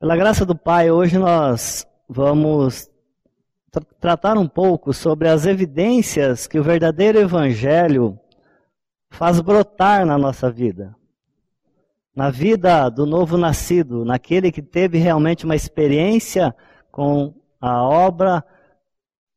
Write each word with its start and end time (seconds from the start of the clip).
Pela 0.00 0.16
graça 0.16 0.46
do 0.46 0.56
Pai, 0.56 0.90
hoje 0.90 1.18
nós 1.18 1.86
vamos 2.08 2.90
tra 3.70 3.84
tratar 4.00 4.38
um 4.38 4.48
pouco 4.48 4.94
sobre 4.94 5.28
as 5.28 5.44
evidências 5.44 6.46
que 6.46 6.58
o 6.58 6.62
verdadeiro 6.62 7.18
Evangelho 7.18 8.18
faz 9.10 9.42
brotar 9.42 10.06
na 10.06 10.16
nossa 10.16 10.50
vida. 10.50 10.96
Na 12.16 12.30
vida 12.30 12.88
do 12.88 13.04
novo 13.04 13.36
nascido, 13.36 14.02
naquele 14.02 14.50
que 14.50 14.62
teve 14.62 14.96
realmente 14.96 15.44
uma 15.44 15.54
experiência 15.54 16.56
com 16.90 17.34
a 17.60 17.82
obra 17.82 18.42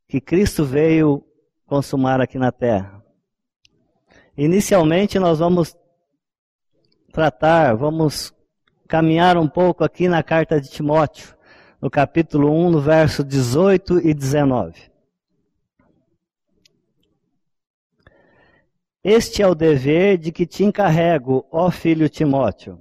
que 0.07 0.21
Cristo 0.21 0.63
veio 0.63 1.25
consumar 1.65 2.21
aqui 2.21 2.37
na 2.37 2.53
terra. 2.53 3.03
Inicialmente 4.37 5.19
nós 5.19 5.39
vamos 5.39 5.75
tratar, 7.11 7.75
vamos 7.75 8.33
caminhar 8.93 9.39
um 9.39 9.47
pouco 9.47 9.83
aqui 9.83 10.07
na 10.07 10.21
carta 10.21 10.61
de 10.61 10.69
Timóteo, 10.69 11.35
no 11.81 11.89
capítulo 11.89 12.51
1, 12.51 12.69
no 12.69 12.79
verso 12.79 13.23
18 13.23 14.07
e 14.07 14.13
19. 14.13 14.79
Este 19.03 19.41
é 19.41 19.47
o 19.47 19.55
dever 19.55 20.19
de 20.19 20.31
que 20.31 20.45
te 20.45 20.63
encarrego, 20.63 21.43
ó 21.51 21.71
filho 21.71 22.07
Timóteo, 22.07 22.79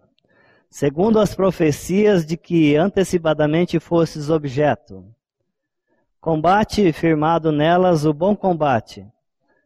segundo 0.69 1.19
as 1.19 1.34
profecias 1.34 2.27
de 2.27 2.37
que 2.37 2.77
antecipadamente 2.77 3.81
fostes 3.81 4.29
objeto. 4.29 5.06
Combate 6.20 6.92
firmado 6.92 7.51
nelas 7.51 8.05
o 8.05 8.12
bom 8.12 8.37
combate, 8.37 9.06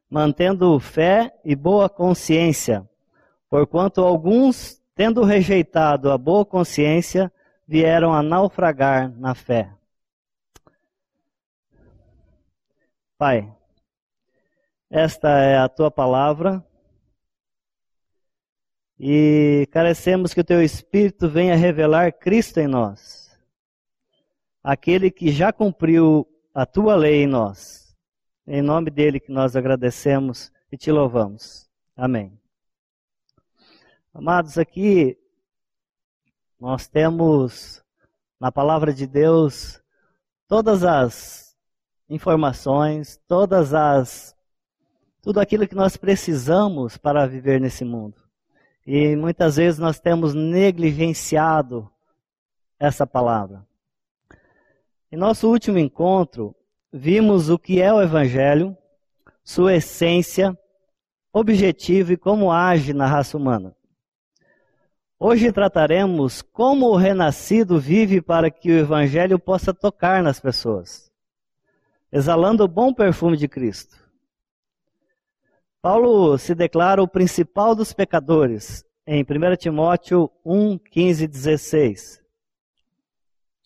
mantendo 0.08 0.78
fé 0.78 1.34
e 1.44 1.56
boa 1.56 1.88
consciência, 1.88 2.88
porquanto 3.50 4.00
alguns 4.00 4.80
tendo 4.96 5.22
rejeitado 5.22 6.10
a 6.10 6.16
boa 6.16 6.44
consciência, 6.44 7.30
vieram 7.68 8.14
a 8.14 8.22
naufragar 8.22 9.12
na 9.18 9.34
fé. 9.34 9.70
Pai, 13.18 13.54
esta 14.90 15.28
é 15.38 15.58
a 15.58 15.68
tua 15.68 15.90
palavra 15.90 16.64
e 18.98 19.68
carecemos 19.70 20.32
que 20.32 20.40
o 20.40 20.44
teu 20.44 20.62
Espírito 20.62 21.28
venha 21.28 21.54
revelar 21.54 22.12
Cristo 22.12 22.58
em 22.58 22.66
nós, 22.66 23.38
aquele 24.62 25.10
que 25.10 25.30
já 25.30 25.52
cumpriu 25.52 26.26
a 26.54 26.64
tua 26.64 26.96
lei 26.96 27.22
em 27.22 27.26
nós. 27.26 27.94
Em 28.46 28.62
nome 28.62 28.90
dele 28.90 29.20
que 29.20 29.32
nós 29.32 29.56
agradecemos 29.56 30.50
e 30.72 30.78
te 30.78 30.90
louvamos. 30.90 31.68
Amém. 31.96 32.45
Amados, 34.18 34.56
aqui 34.56 35.14
nós 36.58 36.88
temos 36.88 37.84
na 38.40 38.50
palavra 38.50 38.90
de 38.90 39.06
Deus 39.06 39.78
todas 40.48 40.84
as 40.84 41.54
informações, 42.08 43.20
todas 43.28 43.74
as 43.74 44.34
tudo 45.20 45.38
aquilo 45.38 45.68
que 45.68 45.74
nós 45.74 45.98
precisamos 45.98 46.96
para 46.96 47.26
viver 47.26 47.60
nesse 47.60 47.84
mundo. 47.84 48.16
E 48.86 49.14
muitas 49.14 49.56
vezes 49.56 49.78
nós 49.78 50.00
temos 50.00 50.32
negligenciado 50.32 51.86
essa 52.80 53.06
palavra. 53.06 53.66
Em 55.12 55.16
nosso 55.16 55.46
último 55.46 55.76
encontro, 55.76 56.56
vimos 56.90 57.50
o 57.50 57.58
que 57.58 57.82
é 57.82 57.92
o 57.92 58.00
evangelho, 58.00 58.74
sua 59.44 59.74
essência, 59.74 60.58
objetivo 61.30 62.14
e 62.14 62.16
como 62.16 62.50
age 62.50 62.94
na 62.94 63.06
raça 63.06 63.36
humana. 63.36 63.75
Hoje 65.18 65.50
trataremos 65.50 66.42
como 66.42 66.88
o 66.88 66.96
renascido 66.96 67.80
vive 67.80 68.20
para 68.20 68.50
que 68.50 68.70
o 68.70 68.78
Evangelho 68.78 69.38
possa 69.38 69.72
tocar 69.72 70.22
nas 70.22 70.38
pessoas, 70.38 71.10
exalando 72.12 72.64
o 72.64 72.68
bom 72.68 72.92
perfume 72.92 73.34
de 73.34 73.48
Cristo. 73.48 73.96
Paulo 75.80 76.36
se 76.36 76.54
declara 76.54 77.02
o 77.02 77.08
principal 77.08 77.74
dos 77.74 77.94
pecadores 77.94 78.84
em 79.06 79.22
1 79.22 79.56
Timóteo 79.56 80.30
1, 80.44 80.76
15 80.76 81.24
e 81.24 81.28
16. 81.28 82.22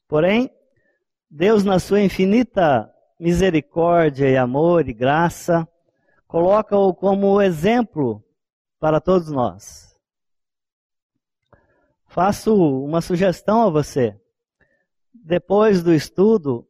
Porém, 0.06 0.48
Deus, 1.28 1.64
na 1.64 1.80
sua 1.80 2.00
infinita 2.00 2.88
misericórdia 3.18 4.30
e 4.30 4.36
amor 4.36 4.88
e 4.88 4.92
graça, 4.92 5.66
coloca-o 6.28 6.94
como 6.94 7.42
exemplo 7.42 8.22
para 8.78 9.00
todos 9.00 9.32
nós 9.32 9.89
faço 12.10 12.52
uma 12.84 13.00
sugestão 13.00 13.62
a 13.62 13.70
você. 13.70 14.20
Depois 15.14 15.80
do 15.80 15.94
estudo, 15.94 16.68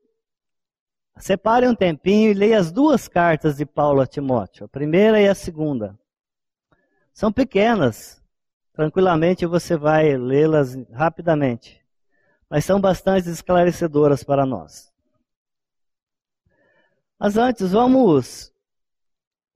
separe 1.16 1.66
um 1.66 1.74
tempinho 1.74 2.30
e 2.30 2.34
leia 2.34 2.58
as 2.58 2.70
duas 2.70 3.08
cartas 3.08 3.56
de 3.56 3.64
Paulo 3.64 4.02
a 4.02 4.06
Timóteo, 4.06 4.66
a 4.66 4.68
primeira 4.68 5.20
e 5.20 5.26
a 5.26 5.34
segunda. 5.34 5.98
São 7.14 7.32
pequenas, 7.32 8.22
tranquilamente 8.74 9.46
você 9.46 9.78
vai 9.78 10.14
lê-las 10.14 10.76
rapidamente, 10.92 11.82
mas 12.48 12.66
são 12.66 12.78
bastante 12.78 13.30
esclarecedoras 13.30 14.22
para 14.22 14.44
nós. 14.44 14.92
Mas 17.18 17.38
antes, 17.38 17.72
vamos 17.72 18.52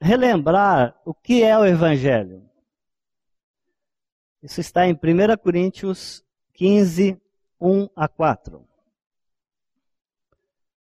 relembrar 0.00 0.98
o 1.04 1.12
que 1.12 1.42
é 1.42 1.58
o 1.58 1.66
Evangelho. 1.66 2.42
Isso 4.44 4.60
está 4.60 4.86
em 4.86 4.92
1 4.92 5.38
Coríntios 5.42 6.22
15, 6.52 7.18
1 7.58 7.88
a 7.96 8.06
4. 8.06 8.62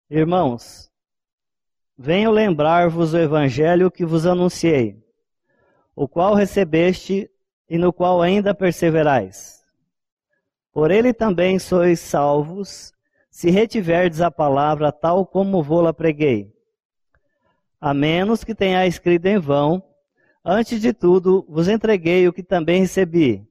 Irmãos, 0.09 0.91
venho 1.95 2.31
lembrar-vos 2.31 3.13
o 3.13 3.19
evangelho 3.19 3.91
que 3.91 4.07
vos 4.07 4.25
anunciei, 4.25 4.97
o 5.95 6.09
qual 6.09 6.33
recebeste 6.35 7.31
e 7.69 7.77
no 7.77 7.93
qual 7.93 8.23
ainda 8.23 8.55
perseverais. 8.55 9.63
Por 10.73 10.91
ele 10.91 11.13
também 11.13 11.59
sois 11.59 12.01
salvos, 12.01 12.95
se 13.31 13.51
retiverdes 13.51 14.23
a 14.23 14.31
palavra 14.31 14.91
tal 14.91 15.27
como 15.27 15.63
vou-la 15.63 15.93
preguei. 15.93 16.57
A 17.79 17.93
menos 17.93 18.45
que 18.45 18.55
tenha 18.55 18.87
escrito 18.87 19.27
em 19.27 19.39
vão, 19.39 19.92
Antes 20.45 20.81
de 20.81 20.93
tudo, 20.93 21.47
vos 21.49 21.69
entreguei 21.69 22.27
o 22.27 22.33
que 22.33 22.43
também 22.43 22.81
recebi, 22.81 23.47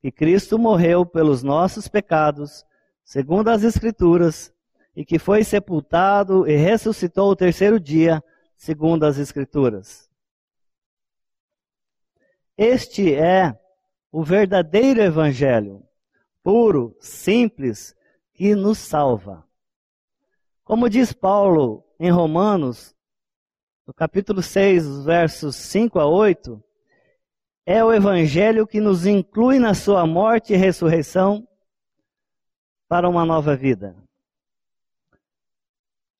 que 0.00 0.12
Cristo 0.12 0.58
morreu 0.58 1.04
pelos 1.04 1.42
nossos 1.42 1.88
pecados, 1.88 2.64
segundo 3.04 3.48
as 3.48 3.64
Escrituras, 3.64 4.54
e 4.94 5.04
que 5.04 5.18
foi 5.18 5.42
sepultado 5.42 6.48
e 6.48 6.56
ressuscitou 6.56 7.30
o 7.30 7.36
terceiro 7.36 7.80
dia, 7.80 8.22
segundo 8.56 9.04
as 9.04 9.18
Escrituras. 9.18 10.08
Este 12.56 13.12
é 13.12 13.58
o 14.10 14.22
verdadeiro 14.22 15.02
Evangelho, 15.02 15.82
puro, 16.42 16.96
simples, 17.00 17.94
que 18.32 18.54
nos 18.54 18.78
salva. 18.78 19.44
Como 20.64 20.88
diz 20.88 21.12
Paulo 21.12 21.84
em 22.00 22.10
Romanos, 22.10 22.95
no 23.86 23.94
capítulo 23.94 24.42
6, 24.42 25.04
versos 25.04 25.54
5 25.54 26.00
a 26.00 26.06
8, 26.06 26.60
é 27.64 27.84
o 27.84 27.92
evangelho 27.92 28.66
que 28.66 28.80
nos 28.80 29.06
inclui 29.06 29.60
na 29.60 29.74
sua 29.74 30.04
morte 30.04 30.52
e 30.52 30.56
ressurreição 30.56 31.46
para 32.88 33.08
uma 33.08 33.24
nova 33.24 33.54
vida. 33.54 33.96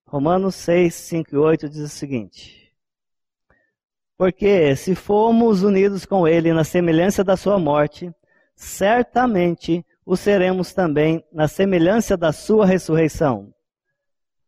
Romanos 0.06 0.54
6, 0.54 0.94
5 0.94 1.34
e 1.34 1.36
8 1.36 1.68
diz 1.68 1.80
o 1.80 1.88
seguinte: 1.88 2.72
Porque 4.16 4.76
se 4.76 4.94
formos 4.94 5.64
unidos 5.64 6.06
com 6.06 6.26
Ele 6.26 6.52
na 6.52 6.62
semelhança 6.62 7.24
da 7.24 7.36
Sua 7.36 7.58
morte, 7.58 8.14
certamente 8.54 9.84
o 10.04 10.16
seremos 10.16 10.72
também 10.72 11.24
na 11.32 11.48
semelhança 11.48 12.16
da 12.16 12.32
Sua 12.32 12.64
ressurreição. 12.64 13.52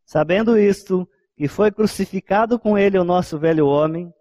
Sabendo 0.04 0.56
isto, 0.56 1.08
e 1.38 1.46
foi 1.46 1.70
crucificado 1.70 2.58
com 2.58 2.76
ele 2.76 2.98
o 2.98 3.04
nosso 3.04 3.38
velho 3.38 3.66
homem, 3.66 4.12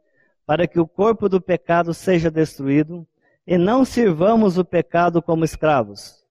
para 0.45 0.67
que 0.67 0.79
o 0.79 0.87
corpo 0.87 1.27
do 1.27 1.41
pecado 1.41 1.93
seja 1.93 2.29
destruído, 2.29 3.07
e 3.45 3.57
não 3.57 3.83
sirvamos 3.83 4.57
o 4.57 4.63
pecado 4.63 5.21
como 5.21 5.43
escravos. 5.43 6.23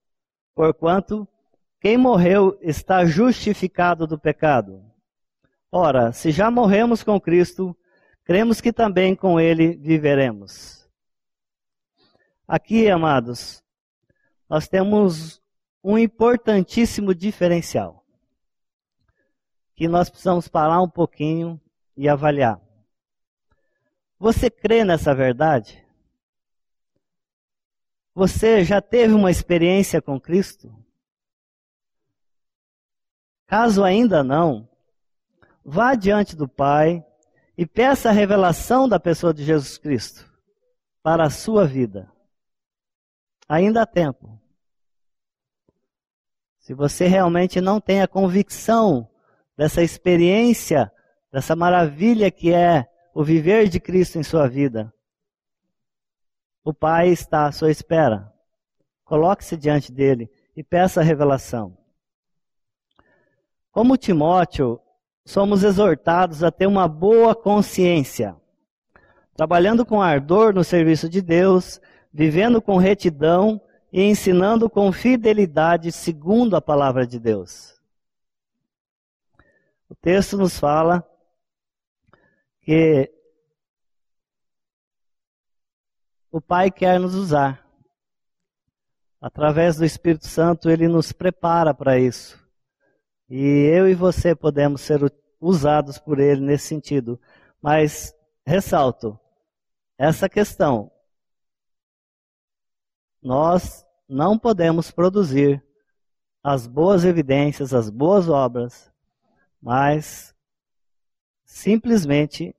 Porquanto, 0.55 1.27
quem 1.81 1.97
morreu 1.97 2.57
está 2.61 3.05
justificado 3.05 4.07
do 4.07 4.17
pecado. 4.17 4.83
Ora, 5.71 6.11
se 6.13 6.31
já 6.31 6.49
morremos 6.49 7.03
com 7.03 7.19
Cristo, 7.19 7.75
cremos 8.23 8.61
que 8.61 8.71
também 8.71 9.15
com 9.15 9.39
ele 9.39 9.75
viveremos. 9.75 10.87
Aqui, 12.47 12.89
amados, 12.89 13.61
nós 14.49 14.67
temos 14.67 15.41
um 15.83 15.97
importantíssimo 15.97 17.13
diferencial 17.13 17.96
que 19.77 19.87
nós 19.87 20.09
precisamos 20.09 20.47
parar 20.47 20.81
um 20.81 20.89
pouquinho 20.89 21.61
e 21.95 22.09
avaliar. 22.09 22.59
Você 24.17 24.49
crê 24.49 24.83
nessa 24.83 25.13
verdade? 25.13 25.85
Você 28.15 28.63
já 28.65 28.81
teve 28.81 29.13
uma 29.13 29.29
experiência 29.29 30.01
com 30.01 30.19
Cristo? 30.19 30.75
Caso 33.45 33.83
ainda 33.83 34.23
não, 34.23 34.67
vá 35.63 35.93
diante 35.93 36.35
do 36.35 36.49
Pai 36.49 37.05
e 37.55 37.63
peça 37.63 38.09
a 38.09 38.11
revelação 38.11 38.89
da 38.89 38.99
pessoa 38.99 39.31
de 39.31 39.43
Jesus 39.43 39.77
Cristo 39.77 40.27
para 41.03 41.23
a 41.23 41.29
sua 41.29 41.67
vida. 41.67 42.11
Ainda 43.47 43.83
há 43.83 43.85
tempo. 43.85 44.41
Se 46.57 46.73
você 46.73 47.05
realmente 47.05 47.61
não 47.61 47.79
tem 47.79 48.01
a 48.01 48.07
convicção 48.07 49.07
dessa 49.57 49.81
experiência, 49.81 50.91
dessa 51.31 51.55
maravilha 51.55 52.29
que 52.29 52.53
é 52.53 52.87
o 53.13 53.23
viver 53.23 53.67
de 53.67 53.79
Cristo 53.79 54.19
em 54.19 54.23
sua 54.23 54.47
vida, 54.47 54.93
o 56.63 56.73
Pai 56.73 57.09
está 57.09 57.47
à 57.47 57.51
sua 57.51 57.71
espera. 57.71 58.31
Coloque-se 59.03 59.55
diante 59.55 59.91
dele 59.91 60.29
e 60.55 60.61
peça 60.61 60.99
a 60.99 61.03
revelação. 61.03 61.77
Como 63.71 63.95
Timóteo, 63.95 64.79
somos 65.25 65.63
exortados 65.63 66.43
a 66.43 66.51
ter 66.51 66.67
uma 66.67 66.87
boa 66.87 67.33
consciência, 67.33 68.35
trabalhando 69.35 69.85
com 69.85 70.01
ardor 70.01 70.53
no 70.53 70.63
serviço 70.63 71.07
de 71.07 71.21
Deus, 71.21 71.79
vivendo 72.11 72.61
com 72.61 72.77
retidão 72.77 73.61
e 73.91 74.01
ensinando 74.03 74.69
com 74.69 74.91
fidelidade 74.91 75.91
segundo 75.91 76.55
a 76.55 76.61
palavra 76.61 77.07
de 77.07 77.19
Deus. 77.19 77.76
O 79.89 79.95
texto 79.95 80.37
nos 80.37 80.59
fala 80.59 81.07
que 82.61 83.11
o 86.31 86.41
Pai 86.41 86.69
quer 86.69 86.99
nos 86.99 87.15
usar. 87.15 87.65
Através 89.19 89.77
do 89.77 89.85
Espírito 89.85 90.27
Santo, 90.27 90.69
ele 90.69 90.87
nos 90.87 91.11
prepara 91.11 91.73
para 91.73 91.97
isso. 91.97 92.37
E 93.29 93.43
eu 93.73 93.87
e 93.87 93.95
você 93.95 94.35
podemos 94.35 94.81
ser 94.81 94.99
usados 95.39 95.97
por 95.97 96.19
ele 96.19 96.41
nesse 96.41 96.67
sentido. 96.67 97.19
Mas, 97.61 98.13
ressalto, 98.45 99.19
essa 99.97 100.29
questão 100.29 100.91
nós 103.21 103.85
não 104.07 104.37
podemos 104.37 104.91
produzir 104.91 105.63
as 106.43 106.65
boas 106.67 107.03
evidências, 107.03 107.73
as 107.73 107.89
boas 107.89 108.29
obras, 108.29 108.91
mas 109.61 110.33
simplesmente 111.45 112.55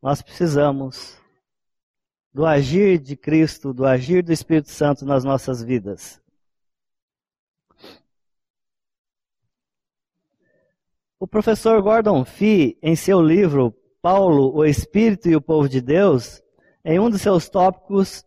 nós 0.00 0.22
precisamos 0.22 1.18
do 2.32 2.46
agir 2.46 2.98
de 2.98 3.16
Cristo, 3.16 3.72
do 3.72 3.84
agir 3.84 4.22
do 4.22 4.32
Espírito 4.32 4.70
Santo 4.70 5.04
nas 5.04 5.24
nossas 5.24 5.62
vidas. 5.62 6.20
O 11.20 11.26
professor 11.26 11.82
Gordon 11.82 12.24
Fee, 12.24 12.78
em 12.80 12.94
seu 12.94 13.20
livro 13.20 13.74
Paulo, 14.00 14.54
o 14.54 14.64
Espírito 14.64 15.28
e 15.28 15.34
o 15.34 15.40
Povo 15.40 15.68
de 15.68 15.80
Deus, 15.80 16.40
em 16.84 17.00
um 17.00 17.10
dos 17.10 17.20
seus 17.20 17.48
tópicos, 17.48 18.24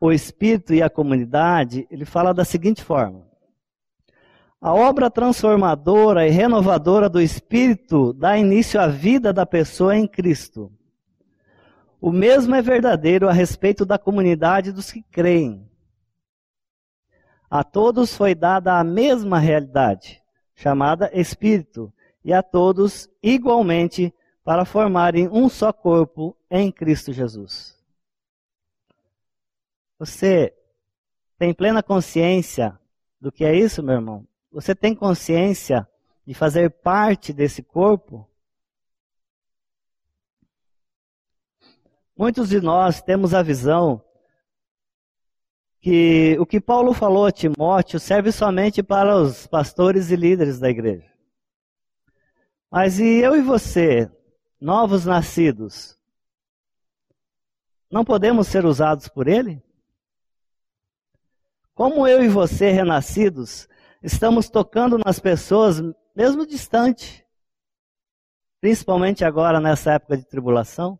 o 0.00 0.10
Espírito 0.10 0.72
e 0.72 0.82
a 0.82 0.88
comunidade, 0.88 1.86
ele 1.90 2.06
fala 2.06 2.32
da 2.32 2.44
seguinte 2.44 2.82
forma: 2.82 3.30
a 4.62 4.72
obra 4.72 5.10
transformadora 5.10 6.24
e 6.24 6.30
renovadora 6.30 7.08
do 7.08 7.20
Espírito 7.20 8.12
dá 8.12 8.38
início 8.38 8.80
à 8.80 8.86
vida 8.86 9.32
da 9.32 9.44
pessoa 9.44 9.96
em 9.96 10.06
Cristo. 10.06 10.70
O 12.00 12.12
mesmo 12.12 12.54
é 12.54 12.62
verdadeiro 12.62 13.28
a 13.28 13.32
respeito 13.32 13.84
da 13.84 13.98
comunidade 13.98 14.70
dos 14.70 14.92
que 14.92 15.02
creem. 15.02 15.68
A 17.50 17.64
todos 17.64 18.16
foi 18.16 18.36
dada 18.36 18.78
a 18.78 18.84
mesma 18.84 19.40
realidade, 19.40 20.22
chamada 20.54 21.10
Espírito, 21.12 21.92
e 22.24 22.32
a 22.32 22.40
todos 22.40 23.10
igualmente 23.20 24.14
para 24.44 24.64
formarem 24.64 25.28
um 25.28 25.48
só 25.48 25.72
corpo 25.72 26.36
em 26.48 26.70
Cristo 26.70 27.12
Jesus. 27.12 27.76
Você 29.98 30.54
tem 31.36 31.52
plena 31.52 31.82
consciência 31.82 32.78
do 33.20 33.32
que 33.32 33.44
é 33.44 33.56
isso, 33.56 33.82
meu 33.82 33.96
irmão? 33.96 34.31
Você 34.52 34.74
tem 34.74 34.94
consciência 34.94 35.88
de 36.26 36.34
fazer 36.34 36.70
parte 36.70 37.32
desse 37.32 37.62
corpo? 37.62 38.28
Muitos 42.14 42.50
de 42.50 42.60
nós 42.60 43.00
temos 43.00 43.32
a 43.32 43.42
visão 43.42 44.04
que 45.80 46.36
o 46.38 46.44
que 46.44 46.60
Paulo 46.60 46.92
falou 46.92 47.24
a 47.24 47.32
Timóteo 47.32 47.98
serve 47.98 48.30
somente 48.30 48.82
para 48.82 49.16
os 49.16 49.46
pastores 49.46 50.10
e 50.10 50.16
líderes 50.16 50.60
da 50.60 50.68
igreja. 50.68 51.10
Mas 52.70 52.98
e 52.98 53.20
eu 53.20 53.34
e 53.34 53.40
você, 53.40 54.10
novos 54.60 55.06
nascidos, 55.06 55.98
não 57.90 58.04
podemos 58.04 58.48
ser 58.48 58.66
usados 58.66 59.08
por 59.08 59.26
ele? 59.26 59.62
Como 61.74 62.06
eu 62.06 62.22
e 62.22 62.28
você, 62.28 62.70
renascidos, 62.70 63.66
estamos 64.02 64.50
tocando 64.50 64.98
nas 64.98 65.20
pessoas, 65.20 65.80
mesmo 66.14 66.46
distante, 66.46 67.26
principalmente 68.60 69.24
agora 69.24 69.60
nessa 69.60 69.92
época 69.92 70.16
de 70.16 70.24
tribulação? 70.24 70.98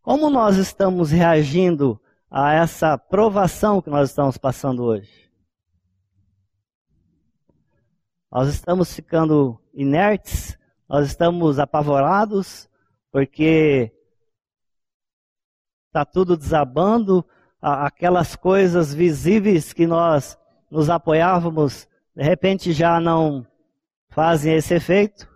Como 0.00 0.30
nós 0.30 0.56
estamos 0.56 1.10
reagindo 1.10 2.00
a 2.30 2.52
essa 2.52 2.96
provação 2.98 3.80
que 3.80 3.90
nós 3.90 4.10
estamos 4.10 4.36
passando 4.36 4.84
hoje? 4.84 5.32
Nós 8.30 8.48
estamos 8.48 8.92
ficando 8.92 9.60
inertes, 9.72 10.58
nós 10.88 11.06
estamos 11.06 11.58
apavorados, 11.58 12.68
porque 13.10 13.92
está 15.86 16.04
tudo 16.04 16.36
desabando, 16.36 17.24
aquelas 17.64 18.36
coisas 18.36 18.92
visíveis 18.92 19.72
que 19.72 19.86
nós 19.86 20.38
nos 20.70 20.90
apoiávamos, 20.90 21.88
de 22.14 22.22
repente 22.22 22.72
já 22.72 23.00
não 23.00 23.46
fazem 24.10 24.54
esse 24.54 24.74
efeito? 24.74 25.26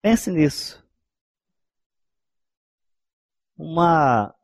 Pense 0.00 0.30
nisso. 0.30 0.82
Uma 3.58 4.34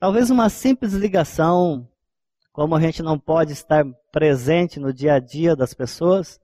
talvez 0.00 0.28
uma 0.28 0.48
simples 0.48 0.92
ligação, 0.92 1.88
como 2.52 2.74
a 2.74 2.80
gente 2.80 3.02
não 3.04 3.18
pode 3.18 3.52
estar 3.52 3.84
presente 4.10 4.80
no 4.80 4.92
dia 4.92 5.14
a 5.14 5.20
dia 5.20 5.54
das 5.54 5.72
pessoas, 5.72 6.40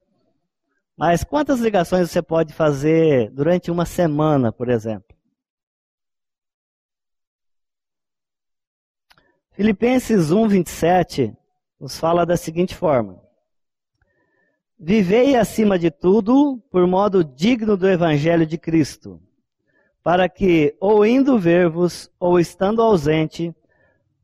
mas 0.97 1.25
quantas 1.25 1.59
ligações 1.59 2.09
você 2.09 2.23
pode 2.23 2.53
fazer 2.53 3.31
durante 3.33 3.69
uma 3.69 3.85
semana, 3.85 4.53
por 4.53 4.69
exemplo? 4.69 5.12
Filipenses 9.63 10.33
1, 10.33 10.49
27 10.49 11.37
nos 11.79 11.97
fala 11.97 12.27
da 12.27 12.37
seguinte 12.37 12.75
forma: 12.75 13.23
Vivei 14.77 15.37
acima 15.37 15.79
de 15.79 15.89
tudo 15.89 16.61
por 16.69 16.85
modo 16.85 17.23
digno 17.23 17.77
do 17.77 17.89
Evangelho 17.89 18.45
de 18.45 18.59
Cristo, 18.59 19.23
para 20.03 20.29
que, 20.29 20.77
ou 20.81 21.07
indo 21.07 21.39
ver-vos, 21.39 22.11
ou 22.19 22.41
estando 22.41 22.83
ausente, 22.83 23.55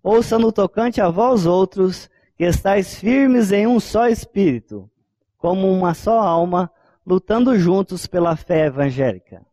ouça 0.02 0.40
no 0.40 0.50
tocante 0.50 1.00
a 1.00 1.09
vós 1.09 1.47
outros, 1.47 2.11
que 2.37 2.42
estáis 2.42 2.99
firmes 2.99 3.52
em 3.52 3.64
um 3.64 3.78
só 3.78 4.09
espírito, 4.09 4.90
como 5.37 5.71
uma 5.71 5.95
só 5.95 6.18
alma, 6.18 6.68
lutando 7.07 7.57
juntos 7.57 8.09
pela 8.09 8.35
fé 8.35 8.66
evangélica. 8.66 9.47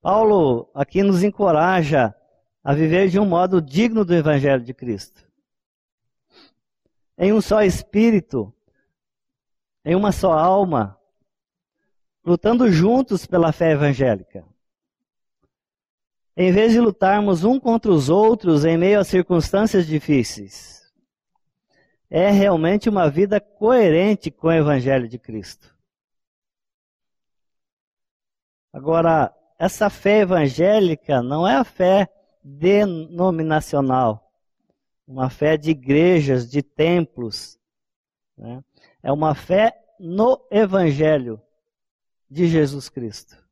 Paulo 0.00 0.70
aqui 0.72 1.02
nos 1.02 1.24
encoraja 1.24 2.14
a 2.64 2.72
viver 2.72 3.10
de 3.10 3.20
um 3.20 3.26
modo 3.26 3.60
digno 3.60 4.06
do 4.06 4.14
Evangelho 4.14 4.64
de 4.64 4.72
Cristo. 4.72 5.22
Em 7.18 7.30
um 7.30 7.40
só 7.40 7.62
espírito, 7.62 8.52
em 9.84 9.94
uma 9.94 10.10
só 10.10 10.32
alma, 10.32 10.98
lutando 12.24 12.72
juntos 12.72 13.26
pela 13.26 13.52
fé 13.52 13.72
evangélica. 13.72 14.42
Em 16.34 16.50
vez 16.50 16.72
de 16.72 16.80
lutarmos 16.80 17.44
um 17.44 17.60
contra 17.60 17.92
os 17.92 18.08
outros 18.08 18.64
em 18.64 18.78
meio 18.78 18.98
a 18.98 19.04
circunstâncias 19.04 19.86
difíceis, 19.86 20.90
é 22.08 22.30
realmente 22.30 22.88
uma 22.88 23.10
vida 23.10 23.40
coerente 23.40 24.30
com 24.30 24.48
o 24.48 24.52
Evangelho 24.52 25.06
de 25.06 25.18
Cristo. 25.18 25.76
Agora, 28.72 29.32
essa 29.58 29.88
fé 29.90 30.20
evangélica 30.20 31.22
não 31.22 31.46
é 31.46 31.56
a 31.56 31.64
fé 31.64 32.08
denominacional, 32.44 34.30
uma 35.06 35.30
fé 35.30 35.56
de 35.56 35.70
igrejas, 35.70 36.50
de 36.50 36.62
templos. 36.62 37.58
Né? 38.36 38.62
É 39.02 39.10
uma 39.10 39.34
fé 39.34 39.82
no 39.98 40.46
Evangelho 40.50 41.40
de 42.30 42.46
Jesus 42.46 42.90
Cristo. 42.90 43.42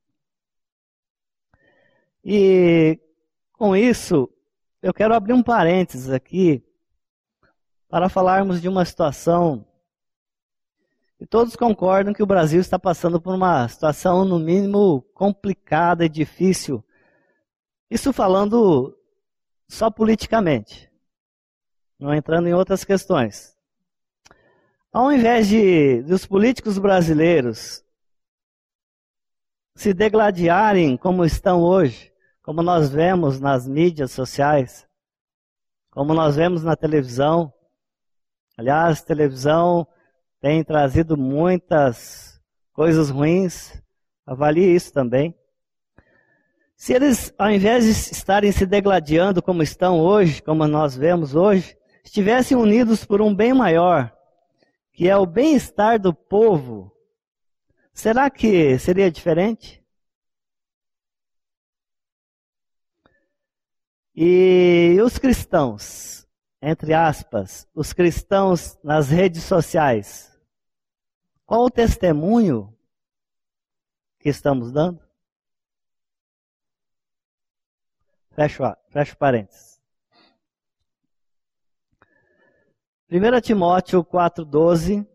E 2.23 3.01
com 3.55 3.75
isso, 3.75 4.29
eu 4.83 4.93
quero 4.93 5.15
abrir 5.15 5.33
um 5.33 5.43
parênteses 5.43 6.11
aqui 6.11 6.63
para 7.89 8.09
falarmos 8.09 8.61
de 8.61 8.69
uma 8.69 8.85
situação 8.85 9.67
e 11.23 11.27
todos 11.27 11.55
concordam 11.55 12.13
que 12.13 12.23
o 12.23 12.27
Brasil 12.27 12.61
está 12.61 12.77
passando 12.77 13.21
por 13.21 13.33
uma 13.33 13.69
situação, 13.69 14.25
no 14.25 14.41
mínimo, 14.41 15.03
complicada 15.15 16.05
e 16.05 16.09
difícil. 16.09 16.85
Isso 17.93 18.11
falando 18.11 18.99
só 19.69 19.91
politicamente, 19.91 20.91
não 21.99 22.15
entrando 22.15 22.49
em 22.49 22.55
outras 22.55 22.85
questões. 22.85 23.55
Ao 24.91 25.13
invés 25.13 25.47
de 25.47 26.01
dos 26.01 26.25
políticos 26.25 26.79
brasileiros 26.79 27.85
se 29.75 29.93
degladiarem 29.93 30.97
como 30.97 31.23
estão 31.23 31.61
hoje, 31.61 32.11
como 32.41 32.63
nós 32.63 32.89
vemos 32.89 33.39
nas 33.39 33.69
mídias 33.69 34.11
sociais, 34.11 34.89
como 35.91 36.15
nós 36.15 36.35
vemos 36.35 36.65
na 36.65 36.75
televisão. 36.75 37.53
Aliás, 38.57 39.03
televisão 39.03 39.87
tem 40.41 40.65
trazido 40.65 41.15
muitas 41.15 42.41
coisas 42.73 43.11
ruins. 43.11 43.83
Avalie 44.25 44.75
isso 44.75 44.95
também. 44.95 45.37
Se 46.83 46.93
eles, 46.93 47.33
ao 47.39 47.49
invés 47.49 47.85
de 47.85 47.91
estarem 47.93 48.51
se 48.51 48.67
degladiando 48.67 49.41
como 49.41 49.63
estão 49.63 50.01
hoje, 50.01 50.43
como 50.43 50.67
nós 50.67 50.97
vemos 50.97 51.33
hoje, 51.33 51.79
estivessem 52.05 52.57
unidos 52.57 53.05
por 53.05 53.23
um 53.23 53.33
bem 53.33 53.55
maior, 53.55 54.13
que 54.93 55.09
é 55.09 55.17
o 55.17 55.25
bem-estar 55.25 56.01
do 56.01 56.13
povo, 56.13 56.93
será 57.95 58.29
que 58.29 58.77
seria 58.81 59.13
diferente? 59.13 59.81
E 64.13 64.99
os 65.05 65.19
cristãos, 65.19 66.27
entre 66.61 66.95
aspas, 66.95 67.65
os 67.73 67.93
cristãos 67.93 68.77
nas 68.83 69.09
redes 69.09 69.45
sociais, 69.45 70.37
qual 71.47 71.63
o 71.63 71.71
testemunho 71.71 72.77
que 74.19 74.29
estamos 74.29 74.73
dando? 74.73 75.12
Fecha, 78.33 78.77
fecha 78.89 79.15
parênteses. 79.15 79.81
1 83.11 83.41
Timóteo 83.43 84.03
4,12, 84.03 85.07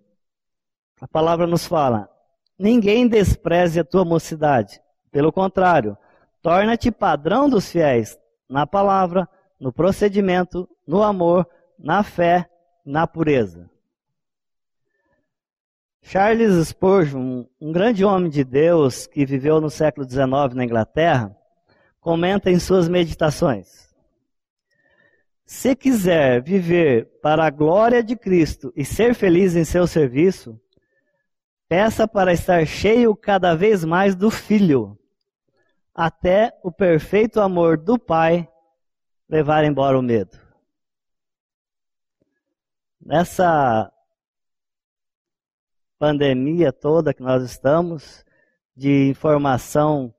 a 1.01 1.07
palavra 1.07 1.47
nos 1.47 1.65
fala: 1.65 2.09
Ninguém 2.57 3.07
despreze 3.07 3.79
a 3.79 3.83
tua 3.83 4.05
mocidade. 4.05 4.81
Pelo 5.11 5.31
contrário, 5.31 5.97
torna-te 6.41 6.91
padrão 6.91 7.49
dos 7.49 7.71
fiéis 7.71 8.17
na 8.47 8.67
palavra, 8.67 9.27
no 9.59 9.73
procedimento, 9.73 10.69
no 10.85 11.01
amor, 11.01 11.47
na 11.77 12.03
fé, 12.03 12.49
na 12.85 13.07
pureza. 13.07 13.69
Charles 16.01 16.67
Spurgeon, 16.67 17.45
um 17.59 17.71
grande 17.71 18.05
homem 18.05 18.29
de 18.29 18.43
Deus 18.43 19.07
que 19.07 19.25
viveu 19.25 19.59
no 19.59 19.69
século 19.69 20.07
XIX 20.07 20.53
na 20.53 20.63
Inglaterra, 20.63 21.36
comenta 22.07 22.49
em 22.49 22.57
suas 22.57 22.87
meditações: 22.87 23.93
Se 25.45 25.75
quiser 25.75 26.41
viver 26.41 27.19
para 27.21 27.45
a 27.45 27.49
glória 27.49 28.01
de 28.01 28.15
Cristo 28.15 28.71
e 28.77 28.85
ser 28.85 29.13
feliz 29.13 29.57
em 29.57 29.65
seu 29.65 29.85
serviço, 29.85 30.57
peça 31.67 32.07
para 32.07 32.31
estar 32.31 32.65
cheio 32.65 33.13
cada 33.13 33.55
vez 33.55 33.83
mais 33.83 34.15
do 34.15 34.31
Filho, 34.31 34.97
até 35.93 36.57
o 36.63 36.71
perfeito 36.71 37.41
amor 37.41 37.75
do 37.75 37.99
Pai 37.99 38.47
levar 39.27 39.65
embora 39.65 39.99
o 39.99 40.01
medo. 40.01 40.39
Nessa 43.05 43.91
pandemia 45.99 46.71
toda 46.71 47.13
que 47.13 47.21
nós 47.21 47.43
estamos, 47.43 48.23
de 48.73 49.09
informação 49.09 50.15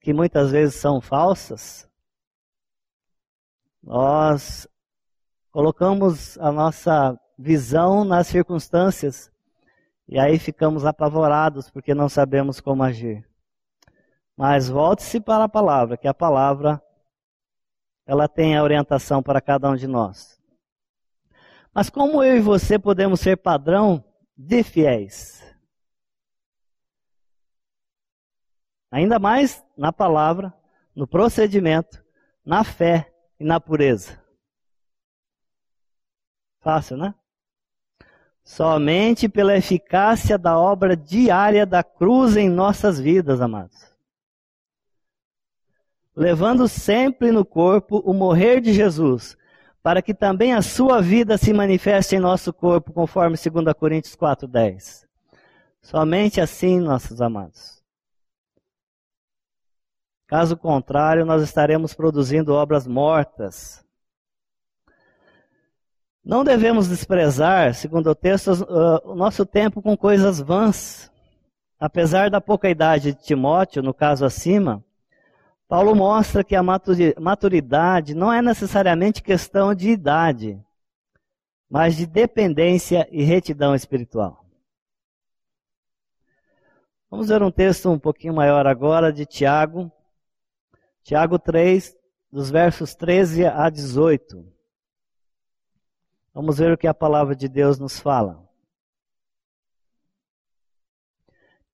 que 0.00 0.12
muitas 0.12 0.50
vezes 0.50 0.76
são 0.76 1.00
falsas, 1.00 1.88
nós 3.82 4.66
colocamos 5.50 6.38
a 6.38 6.50
nossa 6.52 7.18
visão 7.38 8.04
nas 8.04 8.26
circunstâncias 8.26 9.30
e 10.06 10.18
aí 10.18 10.38
ficamos 10.38 10.84
apavorados 10.84 11.70
porque 11.70 11.94
não 11.94 12.08
sabemos 12.08 12.60
como 12.60 12.82
agir. 12.82 13.26
Mas 14.36 14.68
volte-se 14.68 15.20
para 15.20 15.44
a 15.44 15.48
palavra, 15.48 15.96
que 15.96 16.08
a 16.08 16.14
palavra 16.14 16.82
ela 18.06 18.26
tem 18.26 18.56
a 18.56 18.62
orientação 18.62 19.22
para 19.22 19.40
cada 19.40 19.70
um 19.70 19.76
de 19.76 19.86
nós. 19.86 20.40
Mas 21.72 21.88
como 21.88 22.22
eu 22.22 22.36
e 22.36 22.40
você 22.40 22.78
podemos 22.78 23.20
ser 23.20 23.36
padrão 23.36 24.04
de 24.36 24.62
fiéis? 24.62 25.40
Ainda 28.90 29.20
mais 29.20 29.64
na 29.80 29.90
palavra, 29.90 30.52
no 30.94 31.06
procedimento, 31.06 32.04
na 32.44 32.62
fé 32.62 33.10
e 33.38 33.44
na 33.44 33.58
pureza. 33.58 34.22
Fácil, 36.60 36.98
né? 36.98 37.14
Somente 38.44 39.26
pela 39.26 39.56
eficácia 39.56 40.36
da 40.36 40.58
obra 40.58 40.94
diária 40.94 41.64
da 41.64 41.82
cruz 41.82 42.36
em 42.36 42.50
nossas 42.50 43.00
vidas, 43.00 43.40
amados. 43.40 43.90
Levando 46.14 46.68
sempre 46.68 47.32
no 47.32 47.42
corpo 47.42 48.02
o 48.04 48.12
morrer 48.12 48.60
de 48.60 48.74
Jesus, 48.74 49.34
para 49.82 50.02
que 50.02 50.12
também 50.12 50.52
a 50.52 50.60
sua 50.60 51.00
vida 51.00 51.38
se 51.38 51.54
manifeste 51.54 52.16
em 52.16 52.20
nosso 52.20 52.52
corpo, 52.52 52.92
conforme 52.92 53.34
2 53.34 53.72
Coríntios 53.72 54.14
4,10. 54.14 55.06
Somente 55.80 56.38
assim, 56.38 56.78
nossos 56.78 57.22
amados. 57.22 57.79
Caso 60.30 60.56
contrário, 60.56 61.26
nós 61.26 61.42
estaremos 61.42 61.92
produzindo 61.92 62.54
obras 62.54 62.86
mortas. 62.86 63.84
Não 66.24 66.44
devemos 66.44 66.86
desprezar, 66.86 67.74
segundo 67.74 68.08
o 68.08 68.14
texto, 68.14 68.52
o 69.04 69.16
nosso 69.16 69.44
tempo 69.44 69.82
com 69.82 69.96
coisas 69.96 70.38
vãs. 70.38 71.10
Apesar 71.80 72.30
da 72.30 72.40
pouca 72.40 72.70
idade 72.70 73.12
de 73.12 73.20
Timóteo, 73.20 73.82
no 73.82 73.92
caso 73.92 74.24
acima, 74.24 74.84
Paulo 75.66 75.96
mostra 75.96 76.44
que 76.44 76.54
a 76.54 76.62
maturidade 76.62 78.14
não 78.14 78.32
é 78.32 78.40
necessariamente 78.40 79.24
questão 79.24 79.74
de 79.74 79.90
idade, 79.90 80.64
mas 81.68 81.96
de 81.96 82.06
dependência 82.06 83.08
e 83.10 83.24
retidão 83.24 83.74
espiritual. 83.74 84.46
Vamos 87.10 87.30
ver 87.30 87.42
um 87.42 87.50
texto 87.50 87.90
um 87.90 87.98
pouquinho 87.98 88.34
maior 88.34 88.64
agora 88.64 89.12
de 89.12 89.26
Tiago. 89.26 89.90
Tiago 91.10 91.40
3, 91.40 91.98
dos 92.30 92.52
versos 92.52 92.94
13 92.94 93.44
a 93.44 93.68
18. 93.68 94.46
Vamos 96.32 96.58
ver 96.58 96.72
o 96.72 96.78
que 96.78 96.86
a 96.86 96.94
palavra 96.94 97.34
de 97.34 97.48
Deus 97.48 97.80
nos 97.80 97.98
fala. 97.98 98.48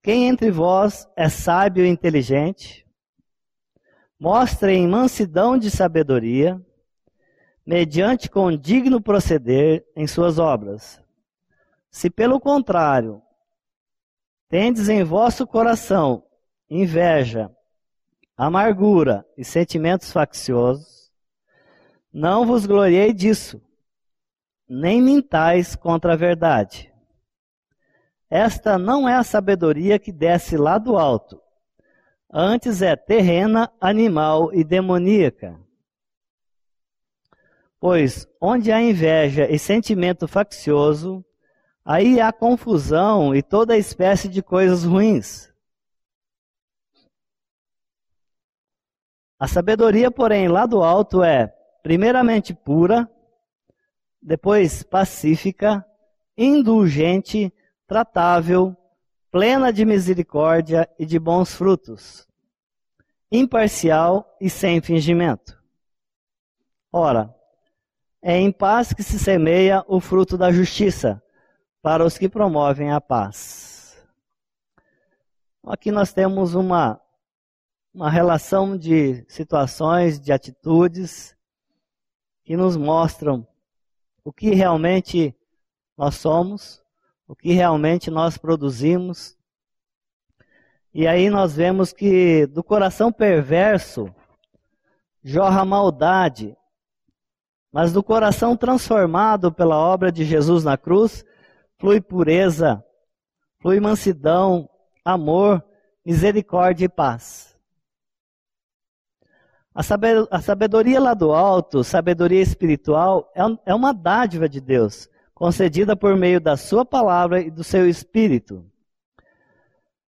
Quem 0.03 0.27
entre 0.27 0.51
vós 0.51 1.07
é 1.15 1.29
sábio 1.29 1.85
e 1.85 1.89
inteligente? 1.91 2.89
mostrem 4.19 4.89
mansidão 4.89 5.59
de 5.59 5.71
sabedoria, 5.71 6.59
mediante 7.67 8.31
com 8.31 8.57
digno 8.57 9.03
proceder 9.03 9.87
em 9.95 10.07
suas 10.07 10.39
obras. 10.39 10.99
Se 11.91 12.09
pelo 12.09 12.41
contrário, 12.41 13.21
tendes 14.49 14.89
em 14.89 15.05
vosso 15.05 15.47
coração 15.47 16.25
inveja, 16.71 17.55
amargura 18.37 19.27
e 19.37 19.45
sentimentos 19.45 20.13
facciosos, 20.13 21.11
não 22.13 22.45
vos 22.45 22.67
gloriei 22.67 23.13
disso, 23.13 23.61
nem 24.69 25.01
mintais 25.01 25.75
contra 25.75 26.13
a 26.13 26.17
verdade. 26.17 26.93
Esta 28.29 28.77
não 28.77 29.09
é 29.09 29.15
a 29.15 29.23
sabedoria 29.23 29.99
que 29.99 30.13
desce 30.13 30.57
lá 30.57 30.77
do 30.77 30.99
alto, 30.99 31.41
antes 32.31 32.83
é 32.83 32.95
terrena, 32.95 33.73
animal 33.81 34.53
e 34.53 34.65
demoníaca. 34.65 35.59
Pois 37.79 38.27
onde 38.41 38.73
há 38.73 38.83
inveja 38.83 39.49
e 39.51 39.59
sentimento 39.59 40.27
faccioso, 40.27 41.25
aí 41.85 42.21
há 42.21 42.33
confusão 42.33 43.35
e 43.35 43.43
toda 43.43 43.77
espécie 43.77 44.29
de 44.29 44.43
coisas 44.43 44.83
ruins. 44.85 45.55
A 49.39 49.47
sabedoria, 49.47 50.11
porém, 50.11 50.49
lá 50.49 50.65
do 50.67 50.83
alto 50.83 51.23
é, 51.23 51.55
primeiramente, 51.83 52.55
pura, 52.55 53.11
depois 54.23 54.83
pacífica, 54.83 55.85
indulgente, 56.37 57.53
tratável, 57.87 58.77
plena 59.31 59.73
de 59.73 59.85
misericórdia 59.85 60.89
e 60.99 61.05
de 61.05 61.19
bons 61.19 61.55
frutos, 61.55 62.27
imparcial 63.31 64.37
e 64.41 64.49
sem 64.49 64.81
fingimento. 64.81 65.63
Ora, 66.93 67.35
É 68.23 68.37
em 68.39 68.51
paz 68.51 68.93
que 68.93 69.05
se 69.05 69.21
semeia 69.21 69.85
o 69.87 70.01
fruto 70.01 70.37
da 70.37 70.51
justiça 70.51 71.23
para 71.81 72.05
os 72.05 72.19
que 72.19 72.29
promovem 72.29 72.91
a 72.91 73.01
paz. 73.01 74.05
Aqui 75.65 75.93
nós 75.93 76.13
temos 76.13 76.55
uma, 76.55 77.01
uma 77.97 78.11
relação 78.11 78.77
de 78.77 79.25
situações, 79.27 80.21
de 80.21 80.31
atitudes 80.31 81.35
que 82.45 82.55
nos 82.55 82.77
mostram 82.77 83.49
o 84.23 84.31
que 84.31 84.51
realmente 84.51 85.35
nós 85.97 86.17
somos, 86.17 86.85
o 87.27 87.35
que 87.35 87.55
realmente 87.55 88.11
nós 88.11 88.37
produzimos. 88.37 89.35
E 90.93 91.07
aí 91.07 91.31
nós 91.31 91.57
vemos 91.57 91.91
que 91.91 92.45
do 92.49 92.63
coração 92.63 93.11
perverso 93.11 94.15
jorra 95.25 95.65
maldade, 95.65 96.55
mas 97.73 97.95
do 97.95 98.03
coração 98.03 98.55
transformado 98.59 99.51
pela 99.51 99.79
obra 99.79 100.13
de 100.13 100.23
Jesus 100.23 100.65
na 100.65 100.77
cruz 100.77 101.25
flui 101.79 101.99
pureza, 101.99 102.85
flui 103.59 103.81
mansidão, 103.81 104.69
amor, 105.03 105.65
misericórdia 106.05 106.85
e 106.85 106.91
paz. 106.91 107.46
A 109.77 110.41
sabedoria 110.41 110.99
lá 110.99 111.13
do 111.13 111.33
alto, 111.33 111.85
sabedoria 111.85 112.41
espiritual, 112.41 113.31
é, 113.35 113.43
é 113.67 113.75
uma 113.75 113.93
dádiva 113.93 114.49
de 114.49 114.59
Deus, 114.59 115.07
concedida 115.35 115.95
por 115.95 116.17
meio 116.17 116.41
da 116.41 116.57
Sua 116.57 116.83
palavra 116.83 117.43
e 117.43 117.51
do 117.51 117.63
seu 117.63 117.87
Espírito. 117.87 118.65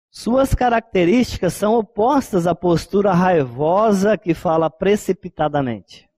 Suas 0.09 0.55
características 0.55 1.53
são 1.53 1.75
opostas 1.75 2.47
à 2.47 2.55
postura 2.55 3.11
raivosa 3.11 4.17
que 4.17 4.33
fala 4.33 4.69
precipitadamente. 4.69 6.09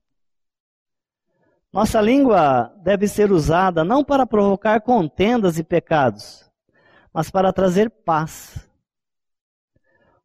Nossa 1.73 1.99
língua 1.99 2.71
deve 2.83 3.07
ser 3.07 3.31
usada 3.31 3.83
não 3.83 4.03
para 4.03 4.27
provocar 4.27 4.79
contendas 4.81 5.57
e 5.57 5.63
pecados, 5.63 6.47
mas 7.11 7.31
para 7.31 7.51
trazer 7.51 7.89
paz. 7.89 8.68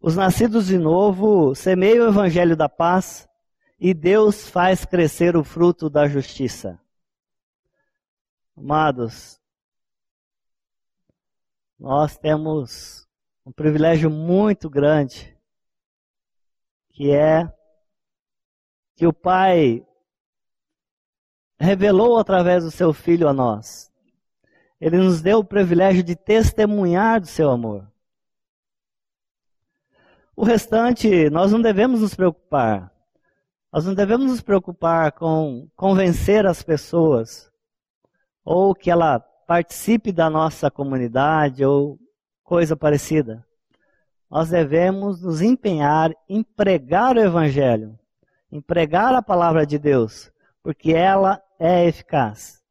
Os 0.07 0.15
nascidos 0.15 0.67
de 0.67 0.77
novo 0.77 1.55
semeiam 1.55 2.05
o 2.05 2.11
evangelho 2.11 2.55
da 2.55 2.69
paz 2.69 3.27
e 3.81 3.95
Deus 3.95 4.47
faz 4.51 4.85
crescer 4.85 5.35
o 5.35 5.43
fruto 5.43 5.89
da 5.89 6.07
justiça. 6.07 6.79
Amados, 8.55 9.41
nós 11.79 12.19
temos 12.19 13.09
um 13.47 13.51
privilégio 13.51 14.11
muito 14.11 14.69
grande, 14.69 15.35
que 16.91 17.11
é 17.11 17.51
que 18.97 19.07
o 19.07 19.13
Pai 19.13 19.83
revelou 21.59 22.19
através 22.19 22.63
do 22.63 22.71
seu 22.71 22.93
Filho 22.93 23.27
a 23.27 23.33
nós. 23.33 23.91
Ele 24.79 24.99
nos 24.99 25.23
deu 25.23 25.39
o 25.39 25.45
privilégio 25.45 26.03
de 26.03 26.15
testemunhar 26.15 27.23
do 27.23 27.27
seu 27.27 27.49
amor. 27.51 27.91
O 30.37 30.45
restante, 30.45 31.31
nós 31.31 31.53
não 31.53 31.63
devemos 31.63 32.01
nos 32.01 32.15
preocupar. 32.15 32.93
Nós 33.73 33.85
não 33.87 33.95
devemos 33.95 34.27
nos 34.27 34.41
preocupar 34.41 35.13
com 35.13 35.69
convencer 35.77 36.47
as 36.47 36.63
pessoas 36.63 37.51
ou 38.45 38.75
que 38.75 38.91
ela 38.91 39.19
participe 39.21 40.13
da 40.13 40.29
nossa 40.29 40.71
comunidade 40.71 41.65
ou 41.65 41.99
coisa 42.43 42.77
parecida. 42.77 43.45
Nós 44.31 44.51
devemos 44.51 45.23
nos 45.23 45.41
empenhar 45.41 46.13
em 46.29 46.43
pregar 46.43 47.17
o 47.17 47.21
Evangelho, 47.21 47.99
em 48.51 48.61
pregar 48.61 49.15
a 49.15 49.23
palavra 49.23 49.65
de 49.65 49.79
Deus, 49.79 50.33
porque 50.63 50.93
ela 50.93 51.43
é 51.59 51.87
eficaz. 51.87 52.63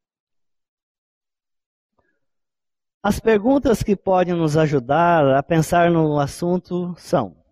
As 3.02 3.20
perguntas 3.20 3.84
que 3.84 3.96
podem 3.96 4.34
nos 4.34 4.56
ajudar 4.56 5.36
a 5.36 5.44
pensar 5.44 5.92
no 5.92 6.20
assunto 6.20 6.94
são: 6.98 7.43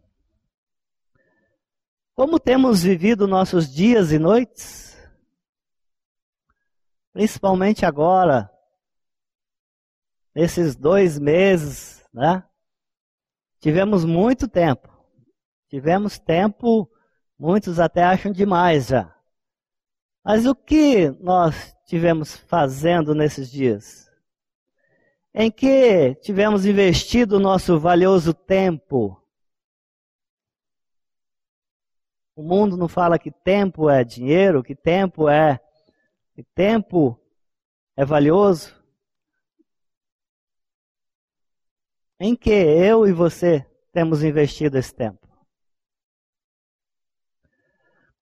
como 2.22 2.40
temos 2.40 2.84
vivido 2.84 3.28
nossos 3.28 3.68
dias 3.68 4.12
e 4.12 4.20
noites? 4.20 4.96
Principalmente 7.12 7.84
agora, 7.84 8.48
nesses 10.36 10.76
dois 10.76 11.18
meses, 11.18 12.06
né? 12.14 12.44
Tivemos 13.60 14.06
muito 14.06 14.48
tempo. 14.48 14.88
Tivemos 15.68 16.20
tempo, 16.20 16.88
muitos 17.40 17.80
até 17.80 18.04
acham 18.04 18.32
demais 18.32 18.90
já. 18.90 19.12
Mas 20.24 20.46
o 20.46 20.54
que 20.54 21.10
nós 21.22 21.76
tivemos 21.88 22.36
fazendo 22.36 23.16
nesses 23.16 23.50
dias? 23.50 24.12
Em 25.34 25.50
que 25.50 26.14
tivemos 26.22 26.68
investido 26.68 27.38
o 27.38 27.40
nosso 27.40 27.80
valioso 27.80 28.32
tempo? 28.32 29.21
O 32.42 32.44
mundo 32.44 32.76
não 32.76 32.88
fala 32.88 33.20
que 33.20 33.30
tempo 33.30 33.88
é 33.88 34.04
dinheiro, 34.04 34.64
que 34.64 34.76
tempo 34.76 35.30
é 35.30 35.60
que 36.34 36.42
tempo 36.42 37.16
é 37.96 38.04
valioso. 38.04 38.76
Em 42.20 42.36
que 42.36 42.50
eu 42.50 43.08
e 43.08 43.14
você 43.14 43.64
temos 43.92 44.24
investido 44.24 44.76
esse 44.76 44.92
tempo? 44.92 45.28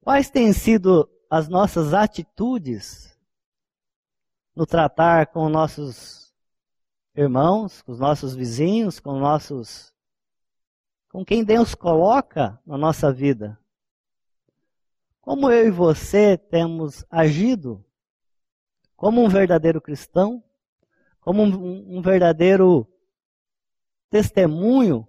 Quais 0.02 0.30
têm 0.30 0.52
sido 0.52 1.10
as 1.30 1.48
nossas 1.48 1.94
atitudes 1.94 3.18
no 4.54 4.66
tratar 4.66 5.28
com 5.28 5.48
nossos 5.48 6.36
irmãos, 7.16 7.82
com 7.84 7.94
os 7.94 8.00
nossos 8.00 8.36
vizinhos, 8.36 9.00
com 9.00 9.18
nossos 9.18 9.94
com 11.08 11.24
quem 11.24 11.42
Deus 11.42 11.74
coloca 11.74 12.62
na 12.66 12.78
nossa 12.78 13.14
vida? 13.14 13.58
Como 15.30 15.52
eu 15.52 15.68
e 15.68 15.70
você 15.70 16.36
temos 16.36 17.06
agido 17.08 17.86
como 18.98 19.24
um 19.24 19.30
verdadeiro 19.30 19.80
cristão, 19.80 20.44
como 21.22 21.44
um, 21.44 21.98
um 21.98 22.02
verdadeiro 22.02 22.92
testemunho 24.10 25.08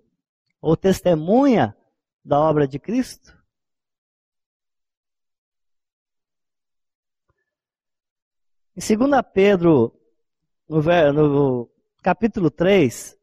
ou 0.60 0.76
testemunha 0.76 1.74
da 2.22 2.38
obra 2.38 2.68
de 2.68 2.78
Cristo? 2.78 3.34
Em 8.76 8.96
2 8.98 9.22
Pedro, 9.32 9.98
no, 10.68 10.82
no, 11.14 11.70
capítulo 12.02 12.50
3, 12.50 13.18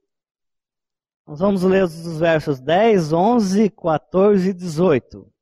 nós 1.28 1.38
vamos 1.38 1.62
ler 1.62 1.84
os 1.84 2.18
versos 2.18 2.60
10, 2.60 3.14
11, 3.14 3.70
14 3.70 4.50
e 4.50 4.54
18. 4.54 5.37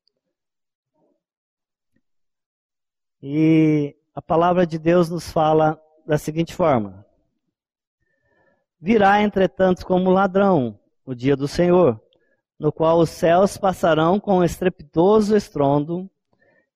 E 3.22 3.96
a 4.14 4.20
palavra 4.22 4.66
de 4.66 4.78
Deus 4.78 5.08
nos 5.08 5.30
fala 5.30 5.80
da 6.06 6.18
seguinte 6.18 6.54
forma: 6.54 7.04
Virá, 8.80 9.22
entretanto, 9.22 9.84
como 9.86 10.10
ladrão 10.10 10.78
o 11.04 11.14
dia 11.14 11.36
do 11.36 11.48
Senhor, 11.48 12.00
no 12.58 12.70
qual 12.70 12.98
os 12.98 13.10
céus 13.10 13.56
passarão 13.56 14.20
com 14.20 14.44
estrepitoso 14.44 15.36
estrondo 15.36 16.10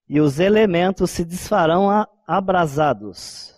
e 0.09 0.21
os 0.21 0.41
elementos 0.41 1.11
se 1.11 1.25
desfarão 1.25 2.07
abrasados. 2.27 3.55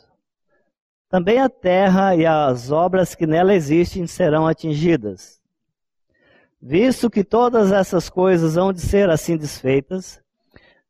Também 1.09 1.39
a 1.39 1.49
terra 1.49 2.17
e 2.17 2.25
as 2.25 2.71
obras 2.71 3.15
que 3.15 3.27
nela 3.27 3.55
existem 3.55 4.07
serão 4.07 4.47
atingidas. 4.47 5.41
Visto 6.61 7.11
que 7.11 7.25
todas 7.25 7.73
essas 7.73 8.09
coisas 8.09 8.57
hão 8.57 8.73
de 8.73 8.81
ser 8.81 9.11
assim 9.11 9.37
desfeitas, 9.37 10.23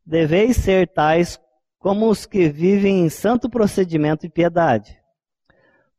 deveis 0.05 0.57
ser 0.57 0.87
tais 0.89 1.41
como 1.83 2.09
os 2.09 2.25
que 2.25 2.49
vivem 2.49 3.01
em 3.01 3.09
santo 3.09 3.51
procedimento 3.51 4.25
e 4.25 4.31
piedade. 4.31 4.97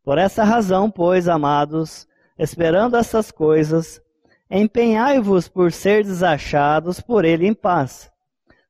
Por 0.02 0.18
essa 0.18 0.42
razão, 0.42 0.90
pois, 0.90 1.28
amados, 1.28 2.08
esperando 2.40 2.96
essas 2.96 3.32
coisas, 3.32 4.02
empenhai-vos 4.50 5.50
por 5.50 5.74
ser 5.74 6.06
desachados 6.06 7.02
por 7.02 7.26
ele 7.26 7.46
em 7.46 7.54
paz, 7.54 8.10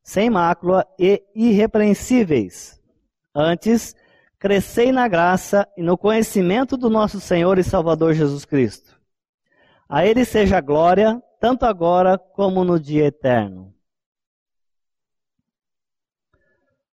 sem 0.04 0.28
mácula 0.28 0.88
e 0.98 1.24
irrepreensíveis. 1.36 2.82
Antes, 3.34 3.96
crescei 4.40 4.92
na 4.92 5.08
graça 5.08 5.68
e 5.78 5.84
no 5.84 5.96
conhecimento 5.96 6.76
do 6.76 6.90
nosso 6.90 7.20
Senhor 7.20 7.60
e 7.60 7.64
Salvador 7.64 8.14
Jesus 8.14 8.44
Cristo. 8.44 9.00
A 9.88 10.04
ele 10.04 10.26
seja 10.26 10.60
glória, 10.60 11.22
tanto 11.40 11.64
agora 11.64 12.18
como 12.18 12.64
no 12.64 12.80
dia 12.80 13.06
eterno. 13.06 13.73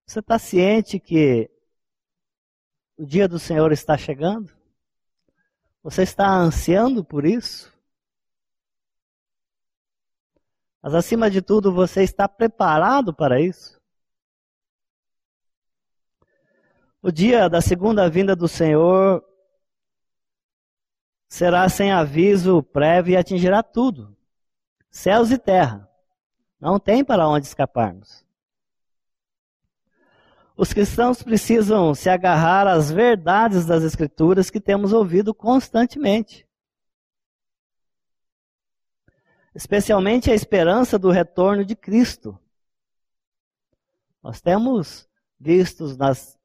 Você 0.07 0.21
está 0.21 0.39
ciente 0.39 1.01
que 1.01 1.51
o 2.97 3.05
dia 3.05 3.27
do 3.29 3.39
Senhor 3.39 3.73
está 3.73 3.99
chegando? 3.99 4.53
Você 5.83 6.03
está 6.03 6.29
ansiando 6.37 7.05
por 7.05 7.25
isso? 7.25 7.73
Mas 10.81 10.95
acima 10.95 11.31
de 11.31 11.43
tudo, 11.43 11.73
você 11.73 12.03
está 12.03 12.29
preparado 12.29 13.13
para 13.13 13.41
isso? 13.41 13.81
O 17.03 17.11
dia 17.11 17.49
da 17.49 17.61
segunda 17.61 18.09
vinda 18.09 18.35
do 18.35 18.49
Senhor 18.49 19.25
será 21.29 21.69
sem 21.69 21.93
aviso 21.93 22.63
prévio 22.63 23.13
e 23.13 23.17
atingirá 23.17 23.63
tudo 23.63 24.17
céus 24.91 25.31
e 25.31 25.39
terra. 25.39 25.89
Não 26.59 26.81
tem 26.81 27.05
para 27.05 27.29
onde 27.29 27.47
escaparmos. 27.47 28.26
Os 30.57 30.73
cristãos 30.73 31.23
precisam 31.23 31.95
se 31.95 32.09
agarrar 32.09 32.67
às 32.67 32.91
verdades 32.91 33.67
das 33.67 33.83
Escrituras 33.83 34.49
que 34.49 34.59
temos 34.59 34.93
ouvido 34.93 35.35
constantemente. 35.35 36.47
Especialmente 39.55 40.31
a 40.31 40.35
esperança 40.35 40.99
do 40.99 41.11
retorno 41.11 41.63
de 41.65 41.77
Cristo. 41.77 42.39
Nós 44.23 44.41
temos 44.41 45.07
visto 45.39 45.95
nas 45.97 46.39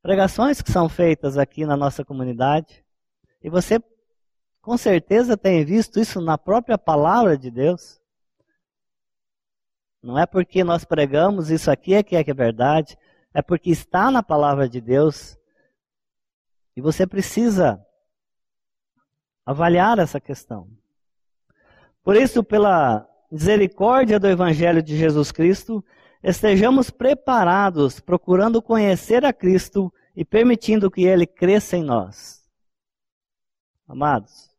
pregações 0.00 0.62
que 0.62 0.72
são 0.72 0.88
feitas 0.88 1.36
aqui 1.36 1.66
na 1.66 1.76
nossa 1.76 2.02
comunidade, 2.04 2.82
e 3.42 3.50
você 3.50 3.82
com 4.62 4.76
certeza 4.76 5.36
tem 5.36 5.64
visto 5.64 6.00
isso 6.00 6.20
na 6.20 6.38
própria 6.38 6.78
palavra 6.78 7.36
de 7.36 7.50
Deus. 7.50 8.00
Não 10.02 10.18
é 10.18 10.24
porque 10.24 10.64
nós 10.64 10.84
pregamos 10.84 11.50
isso 11.50 11.70
aqui 11.70 11.94
é 11.94 12.02
que 12.02 12.16
é 12.16 12.24
que 12.24 12.30
é 12.30 12.34
verdade, 12.34 12.96
é 13.34 13.42
porque 13.42 13.70
está 13.70 14.10
na 14.10 14.22
palavra 14.22 14.68
de 14.68 14.80
Deus. 14.80 15.36
E 16.76 16.80
você 16.80 17.06
precisa 17.06 17.84
avaliar 19.44 19.98
essa 19.98 20.20
questão. 20.20 20.68
Por 22.02 22.16
isso, 22.16 22.42
pela 22.42 23.08
misericórdia 23.30 24.18
do 24.18 24.26
Evangelho 24.26 24.82
de 24.82 24.96
Jesus 24.96 25.30
Cristo, 25.30 25.84
estejamos 26.22 26.90
preparados, 26.90 28.00
procurando 28.00 28.62
conhecer 28.62 29.24
a 29.24 29.32
Cristo 29.32 29.92
e 30.16 30.24
permitindo 30.24 30.90
que 30.90 31.04
Ele 31.04 31.26
cresça 31.26 31.76
em 31.76 31.82
nós. 31.82 32.44
Amados, 33.86 34.50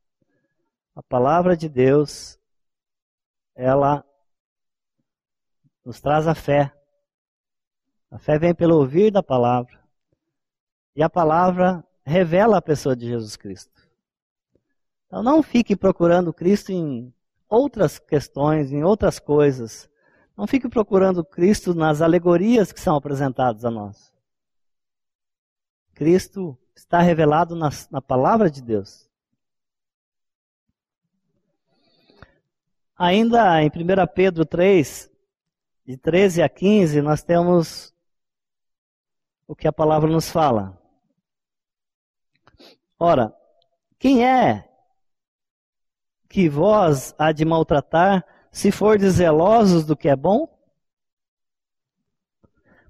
a 0.95 1.03
palavra 1.03 1.55
de 1.55 1.69
Deus, 1.69 2.39
ela 3.55 4.03
nos 5.85 5.99
traz 5.99 6.27
a 6.27 6.33
fé. 6.33 6.73
A 8.11 8.17
fé 8.17 8.39
vem 8.39 8.53
pelo 8.53 8.75
ouvir 8.77 9.11
da 9.11 9.21
palavra. 9.21 9.79
E 10.95 11.03
a 11.03 11.09
palavra 11.09 11.85
revela 12.03 12.57
a 12.57 12.61
pessoa 12.61 12.95
de 12.95 13.07
Jesus 13.07 13.35
Cristo. 13.35 13.71
Então 15.07 15.21
não 15.23 15.43
fique 15.43 15.75
procurando 15.75 16.33
Cristo 16.33 16.71
em 16.71 17.13
outras 17.47 17.99
questões, 17.99 18.71
em 18.71 18.83
outras 18.83 19.19
coisas. 19.19 19.89
Não 20.35 20.47
fique 20.47 20.69
procurando 20.69 21.23
Cristo 21.23 21.73
nas 21.73 22.01
alegorias 22.01 22.71
que 22.71 22.79
são 22.79 22.95
apresentadas 22.95 23.65
a 23.65 23.71
nós. 23.71 24.13
Cristo 25.93 26.57
está 26.75 27.01
revelado 27.01 27.55
na, 27.55 27.69
na 27.91 28.01
palavra 28.01 28.49
de 28.49 28.61
Deus. 28.61 29.09
Ainda 32.97 33.61
em 33.63 33.67
1 33.67 33.71
Pedro 34.13 34.45
3, 34.45 35.09
de 35.85 35.97
13 35.97 36.41
a 36.41 36.49
15, 36.49 37.01
nós 37.01 37.23
temos 37.23 37.93
o 39.49 39.55
que 39.55 39.67
a 39.67 39.73
palavra 39.73 40.07
nos 40.07 40.29
fala. 40.29 40.79
Ora, 42.99 43.35
quem 43.97 44.23
é 44.23 44.69
que 46.29 46.47
vós 46.47 47.15
há 47.17 47.31
de 47.31 47.43
maltratar, 47.43 48.23
se 48.51 48.71
fordes 48.71 49.15
zelosos 49.15 49.83
do 49.83 49.97
que 49.97 50.07
é 50.07 50.15
bom? 50.15 50.47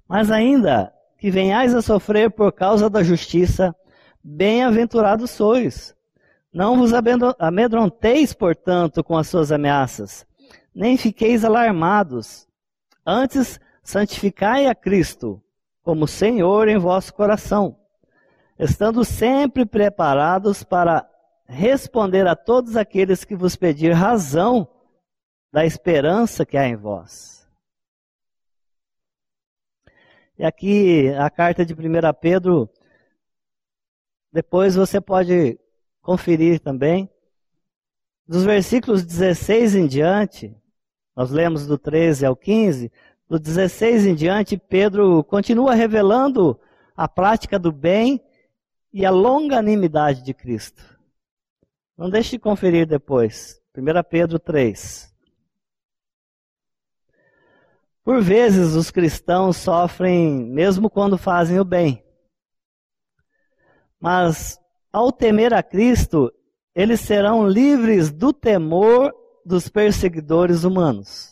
Mas 0.06 0.30
ainda 0.30 0.94
que 1.16 1.30
venhais 1.30 1.74
a 1.74 1.80
sofrer 1.80 2.30
por 2.30 2.52
causa 2.52 2.90
da 2.90 3.02
justiça, 3.02 3.74
bem-aventurados 4.22 5.30
sois. 5.30 5.96
Não 6.52 6.76
vos 6.76 6.92
amedronteis, 7.38 8.34
portanto, 8.34 9.02
com 9.02 9.16
as 9.16 9.28
suas 9.28 9.50
ameaças, 9.50 10.26
nem 10.74 10.98
fiqueis 10.98 11.42
alarmados, 11.42 12.46
Antes, 13.06 13.58
santificai 13.82 14.66
a 14.66 14.74
Cristo 14.74 15.42
como 15.82 16.06
Senhor 16.06 16.68
em 16.68 16.78
vosso 16.78 17.12
coração, 17.14 17.78
estando 18.58 19.04
sempre 19.04 19.64
preparados 19.64 20.62
para 20.62 21.08
responder 21.46 22.26
a 22.26 22.36
todos 22.36 22.76
aqueles 22.76 23.24
que 23.24 23.34
vos 23.34 23.56
pedir 23.56 23.92
razão 23.92 24.68
da 25.52 25.64
esperança 25.64 26.46
que 26.46 26.56
há 26.56 26.66
em 26.66 26.76
vós. 26.76 27.40
E 30.38 30.44
aqui 30.44 31.08
a 31.18 31.28
carta 31.28 31.66
de 31.66 31.74
1 31.74 31.76
Pedro, 32.20 32.70
depois 34.32 34.74
você 34.74 35.00
pode 35.00 35.58
conferir 36.00 36.60
também. 36.60 37.10
Dos 38.26 38.44
versículos 38.44 39.04
16 39.04 39.74
em 39.74 39.86
diante, 39.86 40.56
nós 41.16 41.30
lemos 41.30 41.66
do 41.66 41.76
13 41.76 42.24
ao 42.24 42.36
15, 42.36 42.90
do 43.30 43.38
16 43.38 44.06
em 44.06 44.14
diante, 44.16 44.58
Pedro 44.58 45.22
continua 45.22 45.72
revelando 45.72 46.58
a 46.96 47.06
prática 47.06 47.60
do 47.60 47.70
bem 47.70 48.20
e 48.92 49.06
a 49.06 49.10
longanimidade 49.12 50.24
de 50.24 50.34
Cristo. 50.34 50.82
Não 51.96 52.10
deixe 52.10 52.32
de 52.32 52.40
conferir 52.40 52.88
depois. 52.88 53.62
1 53.72 54.02
Pedro 54.10 54.36
3. 54.40 55.14
Por 58.02 58.20
vezes 58.20 58.74
os 58.74 58.90
cristãos 58.90 59.56
sofrem 59.58 60.44
mesmo 60.46 60.90
quando 60.90 61.16
fazem 61.16 61.60
o 61.60 61.64
bem. 61.64 62.02
Mas 64.00 64.58
ao 64.92 65.12
temer 65.12 65.54
a 65.54 65.62
Cristo, 65.62 66.32
eles 66.74 66.98
serão 66.98 67.46
livres 67.46 68.10
do 68.10 68.32
temor 68.32 69.14
dos 69.46 69.68
perseguidores 69.68 70.64
humanos. 70.64 71.29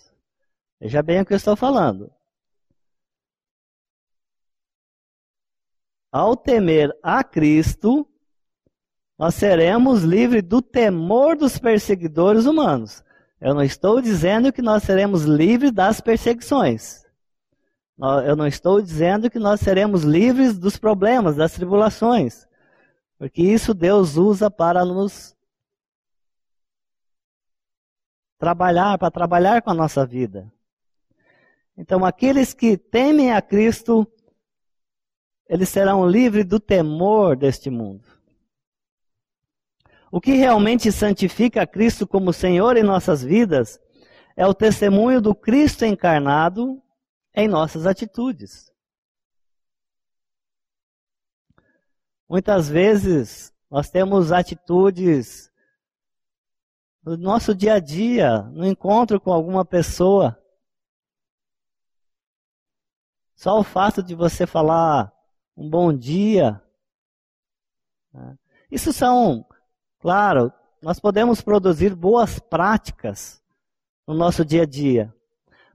Veja 0.81 1.03
bem 1.03 1.21
o 1.21 1.27
que 1.27 1.33
eu 1.33 1.37
estou 1.37 1.57
falando. 1.57 2.13
Ao 6.11 6.37
temer 6.37 6.97
a 7.03 7.23
Cristo, 7.23 8.09
nós 9.19 9.35
seremos 9.35 10.03
livres 10.03 10.43
do 10.43 10.63
temor 10.63 11.37
dos 11.37 11.59
perseguidores 11.59 12.47
humanos. 12.47 13.03
Eu 13.41 13.55
não 13.55 13.63
estou 13.63 14.01
dizendo 14.01 14.53
que 14.53 14.63
nós 14.63 14.83
seremos 14.85 15.25
livres 15.25 15.73
das 15.73 16.01
perseguições. 16.01 17.05
Eu 18.25 18.37
não 18.37 18.47
estou 18.47 18.81
dizendo 18.81 19.29
que 19.29 19.41
nós 19.41 19.61
seremos 19.61 20.05
livres 20.05 20.57
dos 20.57 20.77
problemas, 20.77 21.35
das 21.35 21.53
tribulações. 21.53 22.47
Porque 23.19 23.43
isso 23.43 23.75
Deus 23.75 24.17
usa 24.17 24.49
para 24.49 24.85
nos 24.85 25.37
trabalhar, 28.39 28.97
para 28.99 29.11
trabalhar 29.11 29.63
com 29.63 29.71
a 29.71 29.75
nossa 29.75 30.07
vida. 30.07 30.51
Então, 31.81 32.05
aqueles 32.05 32.53
que 32.53 32.77
temem 32.77 33.33
a 33.33 33.41
Cristo, 33.41 34.05
eles 35.49 35.69
serão 35.69 36.05
livres 36.05 36.45
do 36.45 36.59
temor 36.59 37.37
deste 37.37 37.71
mundo. 37.71 38.05
O 40.11 40.21
que 40.21 40.33
realmente 40.33 40.91
santifica 40.91 41.65
Cristo 41.65 42.05
como 42.05 42.33
Senhor 42.33 42.77
em 42.77 42.83
nossas 42.83 43.23
vidas 43.23 43.81
é 44.37 44.45
o 44.45 44.53
testemunho 44.53 45.21
do 45.21 45.37
Cristo 45.37 45.85
encarnado 45.85 46.83
em 47.33 47.47
nossas 47.47 47.87
atitudes. 47.87 48.73
Muitas 52.29 52.69
vezes 52.69 53.55
nós 53.71 53.89
temos 53.89 54.33
atitudes 54.33 55.49
no 57.05 57.17
nosso 57.17 57.55
dia 57.55 57.75
a 57.75 57.79
dia, 57.79 58.43
no 58.43 58.67
encontro 58.67 59.21
com 59.21 59.33
alguma 59.33 59.65
pessoa. 59.65 60.37
Só 63.39 63.57
o 63.61 63.63
fato 63.63 64.03
de 64.03 64.17
você 64.17 64.49
falar 64.49 65.13
um 65.57 65.71
bom 65.71 65.93
dia. 65.93 66.61
Né? 68.13 68.37
Isso 68.69 68.93
são, 68.93 69.47
claro, 70.01 70.53
nós 70.83 70.99
podemos 70.99 71.41
produzir 71.41 71.95
boas 71.95 72.41
práticas 72.41 73.41
no 74.05 74.13
nosso 74.13 74.45
dia 74.45 74.63
a 74.63 74.67
dia. 74.67 75.15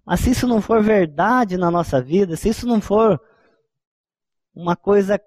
Mas 0.03 0.19
se 0.19 0.31
isso 0.31 0.45
não 0.45 0.61
for 0.61 0.83
verdade 0.83 1.55
na 1.55 1.71
nossa 1.71 2.01
vida, 2.01 2.35
se 2.35 2.49
isso 2.49 2.67
não 2.67 2.81
for 2.81 3.17
uma 4.53 4.75
coisa 4.75 5.17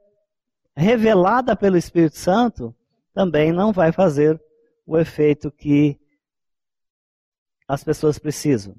revelada 0.77 1.57
pelo 1.57 1.79
Espírito 1.79 2.18
Santo, 2.18 2.77
também 3.14 3.51
não 3.51 3.72
vai 3.72 3.92
fazer 3.92 4.38
o 4.85 4.99
efeito 4.99 5.51
que 5.51 5.99
as 7.66 7.83
pessoas 7.83 8.18
precisam. 8.18 8.77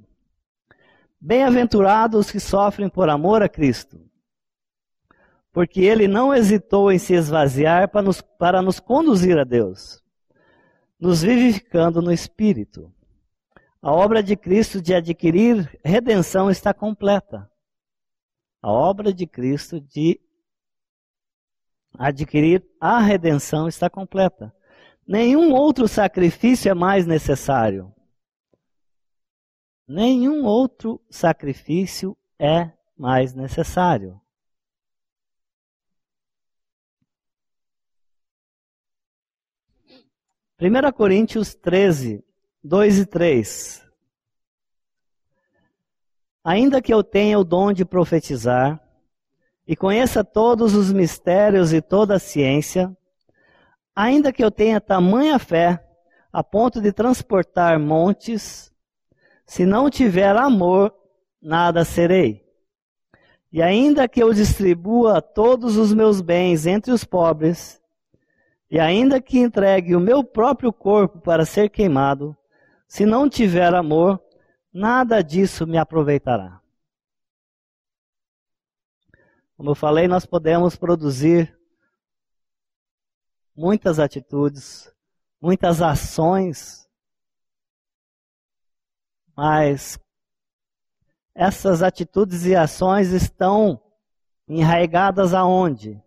Bem-aventurados 1.19 2.27
os 2.27 2.31
que 2.31 2.39
sofrem 2.39 2.87
por 2.87 3.09
amor 3.09 3.41
a 3.41 3.49
Cristo, 3.49 3.99
porque 5.51 5.81
ele 5.81 6.07
não 6.07 6.33
hesitou 6.33 6.91
em 6.91 6.99
se 6.99 7.13
esvaziar 7.13 7.89
para 7.89 8.03
nos, 8.03 8.21
para 8.21 8.61
nos 8.61 8.79
conduzir 8.79 9.37
a 9.39 9.43
Deus, 9.43 10.03
nos 10.99 11.23
vivificando 11.23 12.01
no 12.01 12.11
Espírito. 12.11 12.93
A 13.81 13.91
obra 13.91 14.21
de 14.21 14.35
Cristo 14.35 14.79
de 14.79 14.93
adquirir 14.93 15.79
redenção 15.83 16.51
está 16.51 16.73
completa. 16.73 17.49
A 18.61 18.71
obra 18.71 19.11
de 19.11 19.25
Cristo 19.25 19.79
de 19.81 20.19
adquirir 21.97 22.63
a 22.79 22.99
redenção 22.99 23.67
está 23.67 23.89
completa. 23.89 24.53
Nenhum 25.07 25.53
outro 25.53 25.87
sacrifício 25.87 26.69
é 26.69 26.73
mais 26.73 27.07
necessário. 27.07 27.93
Nenhum 29.87 30.43
outro 30.43 31.01
sacrifício 31.09 32.17
é 32.37 32.71
mais 32.97 33.33
necessário. 33.33 34.19
Primeira 40.57 40.91
Coríntios 40.91 41.55
13, 41.55 42.25
2 42.61 42.99
e 42.99 43.05
3. 43.05 43.87
Ainda 46.43 46.81
que 46.81 46.93
eu 46.93 47.03
tenha 47.03 47.39
o 47.39 47.43
dom 47.43 47.71
de 47.71 47.85
profetizar 47.85 48.81
e 49.65 49.75
conheça 49.75 50.23
todos 50.23 50.73
os 50.73 50.91
mistérios 50.91 51.71
e 51.71 51.81
toda 51.81 52.15
a 52.15 52.19
ciência, 52.19 52.95
ainda 53.95 54.33
que 54.33 54.43
eu 54.43 54.49
tenha 54.49 54.81
tamanha 54.81 55.37
fé 55.39 55.81
a 56.33 56.43
ponto 56.43 56.81
de 56.81 56.91
transportar 56.91 57.79
montes, 57.79 58.73
se 59.47 59.65
não 59.65 59.89
tiver 59.89 60.35
amor, 60.35 60.93
nada 61.41 61.85
serei. 61.85 62.45
E 63.49 63.61
ainda 63.61 64.07
que 64.07 64.21
eu 64.21 64.33
distribua 64.33 65.21
todos 65.21 65.77
os 65.77 65.93
meus 65.93 66.19
bens 66.19 66.67
entre 66.67 66.91
os 66.91 67.05
pobres, 67.05 67.81
e 68.69 68.77
ainda 68.77 69.21
que 69.21 69.39
entregue 69.39 69.95
o 69.95 70.01
meu 70.01 70.21
próprio 70.21 70.73
corpo 70.73 71.21
para 71.21 71.45
ser 71.45 71.69
queimado, 71.69 72.35
se 72.85 73.05
não 73.05 73.29
tiver 73.29 73.73
amor, 73.73 74.21
nada 74.71 75.23
disso 75.23 75.65
me 75.65 75.77
aproveitará. 75.77 76.61
Como 79.55 79.71
eu 79.71 79.75
falei, 79.75 80.07
nós 80.07 80.25
podemos 80.25 80.75
produzir 80.75 81.57
muitas 83.55 83.97
atitudes, 83.97 84.93
muitas 85.41 85.81
ações, 85.81 86.86
mas 89.37 89.99
essas 91.35 91.83
atitudes 91.83 92.43
e 92.45 92.55
ações 92.55 93.09
estão 93.09 93.79
enraigadas 94.47 95.31
aonde? 95.31 96.01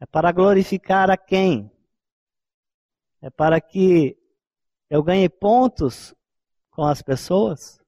É 0.00 0.06
para 0.06 0.32
glorificar 0.32 1.10
a 1.10 1.18
quem? 1.18 1.70
É 3.20 3.28
para 3.28 3.60
que 3.60 4.16
eu 4.88 5.02
ganhe 5.02 5.28
pontos 5.28 6.14
com 6.70 6.84
as 6.84 7.02
pessoas? 7.02 7.78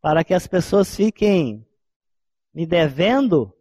Para 0.00 0.24
que 0.24 0.32
as 0.32 0.46
pessoas 0.46 0.96
fiquem 0.96 1.68
me 2.54 2.64
devendo 2.64 3.54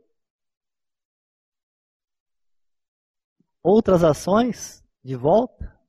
outras 3.62 4.06
ações 4.06 4.82
de 5.04 5.17
volta? 5.17 5.81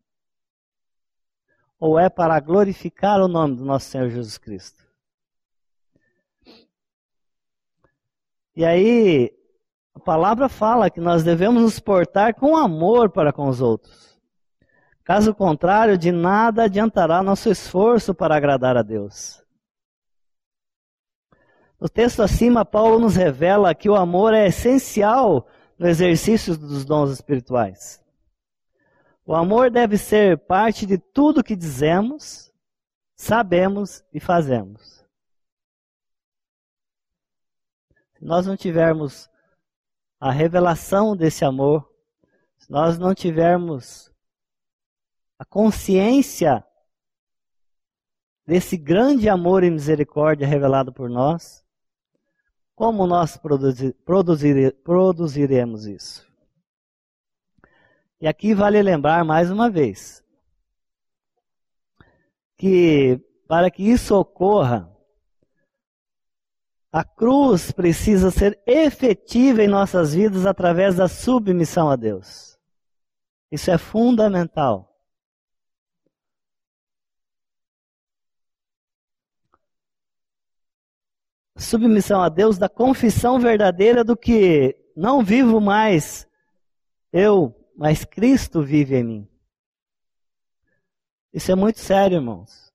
Ou 1.83 1.99
é 1.99 2.09
para 2.09 2.39
glorificar 2.39 3.21
o 3.21 3.27
nome 3.27 3.57
do 3.57 3.65
nosso 3.65 3.87
Senhor 3.87 4.09
Jesus 4.09 4.39
Cristo? 4.39 4.87
E 8.55 8.65
aí, 8.65 9.37
a 9.93 9.99
palavra 9.99 10.49
fala 10.49 10.89
que 10.89 11.01
nós 11.01 11.25
devemos 11.25 11.61
nos 11.61 11.81
portar 11.81 12.37
com 12.37 12.57
amor 12.57 13.11
para 13.11 13.33
com 13.33 13.49
os 13.49 13.61
outros. 13.61 14.17
Caso 15.03 15.35
contrário, 15.35 15.99
de 15.99 16.13
nada 16.13 16.67
adiantará 16.67 17.21
nosso 17.21 17.51
esforço 17.51 18.15
para 18.15 18.37
agradar 18.37 18.77
a 18.77 18.83
Deus. 18.83 19.43
No 21.81 21.89
texto 21.89 22.23
acima, 22.23 22.65
Paulo 22.65 23.01
nos 23.01 23.17
revela 23.17 23.75
que 23.75 23.91
o 23.91 23.97
amor 23.97 24.35
é 24.35 24.47
essencial 24.47 25.49
no 25.77 25.89
exercício 25.89 26.57
dos 26.57 26.85
dons 26.85 27.11
espirituais. 27.11 28.02
O 29.25 29.35
amor 29.35 29.71
deve 29.71 29.97
ser 29.97 30.39
parte 30.39 30.85
de 30.85 30.99
tudo 30.99 31.45
que 31.45 31.55
dizemos, 31.55 32.53
sabemos 33.15 34.05
e 34.13 34.19
fazemos. 34.19 35.05
Se 38.15 38.25
nós 38.25 38.47
não 38.47 38.57
tivermos 38.57 39.31
a 40.19 40.31
revelação 40.31 41.17
desse 41.17 41.45
amor, 41.45 41.89
se 42.59 42.71
nós 42.71 42.99
não 42.99 43.15
tivermos 43.15 44.13
a 45.39 45.45
consciência 45.45 46.65
desse 48.47 48.77
grande 48.77 49.29
amor 49.29 49.63
e 49.63 49.71
misericórdia 49.71 50.47
revelado 50.47 50.93
por 50.93 51.09
nós, 51.09 51.65
como 52.75 53.07
nós 53.07 53.37
produzir, 53.37 53.93
produzir, 54.05 54.75
produziremos 54.83 55.87
isso? 55.87 56.32
E 58.23 58.29
aqui 58.29 58.55
vale 58.55 58.81
lembrar 58.81 59.25
mais 59.25 59.51
uma 59.51 59.69
vez 59.69 60.23
que 62.57 63.21
para 63.49 63.69
que 63.69 63.83
isso 63.83 64.15
ocorra, 64.15 64.89
a 66.93 67.03
cruz 67.03 67.73
precisa 67.73 68.31
ser 68.31 68.63
efetiva 68.65 69.65
em 69.65 69.67
nossas 69.67 70.15
vidas 70.15 70.47
através 70.47 70.95
da 70.95 71.09
submissão 71.09 71.91
a 71.91 71.97
Deus. 71.97 72.57
Isso 73.51 73.73
é 73.73 73.77
fundamental. 73.77 74.89
submissão 81.57 82.23
a 82.23 82.29
Deus, 82.29 82.57
da 82.57 82.69
confissão 82.69 83.41
verdadeira 83.41 84.05
do 84.05 84.17
que 84.17 84.77
não 84.97 85.25
vivo 85.25 85.61
mais 85.61 86.27
eu, 87.13 87.62
mas 87.77 88.05
Cristo 88.05 88.63
vive 88.63 88.97
em 88.97 89.05
mim. 89.05 89.29
Isso 91.33 91.51
é 91.51 91.55
muito 91.55 91.81
sério, 91.81 92.17
irmãos. 92.17 92.73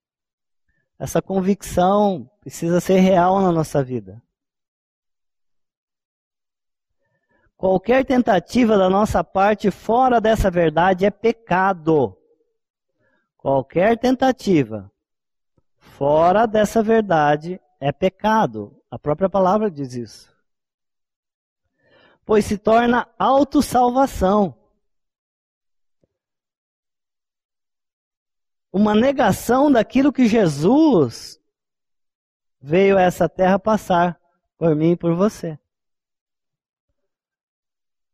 Essa 0.98 1.22
convicção 1.22 2.30
precisa 2.42 2.80
ser 2.80 3.00
real 3.00 3.40
na 3.42 3.52
nossa 3.52 3.84
vida. 3.84 4.22
Qualquer 7.56 8.06
tentativa 8.06 8.78
da 8.78 8.90
nossa 8.90 9.24
parte 9.24 9.70
fora 9.72 10.20
dessa 10.20 10.50
verdade 10.50 11.06
é 11.06 11.12
pecado. 11.12 12.18
Qualquer 13.38 13.98
tentativa 13.98 14.92
fora 15.78 16.46
dessa 16.46 16.82
verdade 16.82 17.62
é 17.80 17.92
pecado. 17.92 18.80
A 18.90 18.98
própria 18.98 19.30
palavra 19.30 19.70
diz 19.70 19.94
isso. 19.94 20.36
Pois 22.26 22.46
se 22.46 22.58
torna 22.58 23.08
autossalvação. 23.18 24.57
Uma 28.72 28.94
negação 28.94 29.72
daquilo 29.72 30.12
que 30.12 30.28
Jesus 30.28 31.40
veio 32.60 32.98
a 32.98 33.02
essa 33.02 33.30
terra 33.30 33.58
passar 33.58 34.20
por 34.58 34.76
mim 34.76 34.92
e 34.92 34.98
por 34.98 35.16
você. 35.16 35.58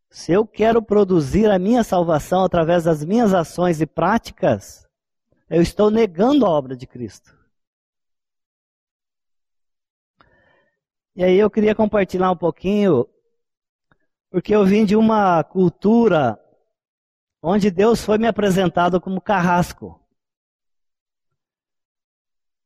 Se 0.09 0.31
eu 0.31 0.45
quero 0.45 0.79
produzir 0.79 1.49
a 1.49 1.57
minha 1.57 1.83
salvação 1.83 2.43
através 2.43 2.83
das 2.83 3.03
minhas 3.03 3.33
ações 3.33 3.81
e 3.81 3.85
práticas, 3.87 4.87
eu 5.49 5.61
estou 5.61 5.89
negando 5.89 6.45
a 6.45 6.49
obra 6.49 6.75
de 6.75 6.85
Cristo. 6.85 7.35
E 11.15 11.23
aí 11.23 11.37
eu 11.37 11.49
queria 11.49 11.73
compartilhar 11.73 12.31
um 12.31 12.37
pouquinho, 12.37 13.07
porque 14.29 14.53
eu 14.53 14.65
vim 14.65 14.85
de 14.85 14.95
uma 14.95 15.43
cultura 15.43 16.39
onde 17.41 17.71
Deus 17.71 18.03
foi 18.03 18.17
me 18.17 18.27
apresentado 18.27 19.01
como 19.01 19.21
carrasco. 19.21 20.02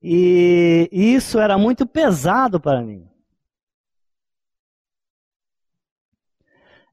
E 0.01 0.89
isso 0.91 1.39
era 1.39 1.57
muito 1.57 1.85
pesado 1.85 2.59
para 2.59 2.81
mim. 2.81 3.09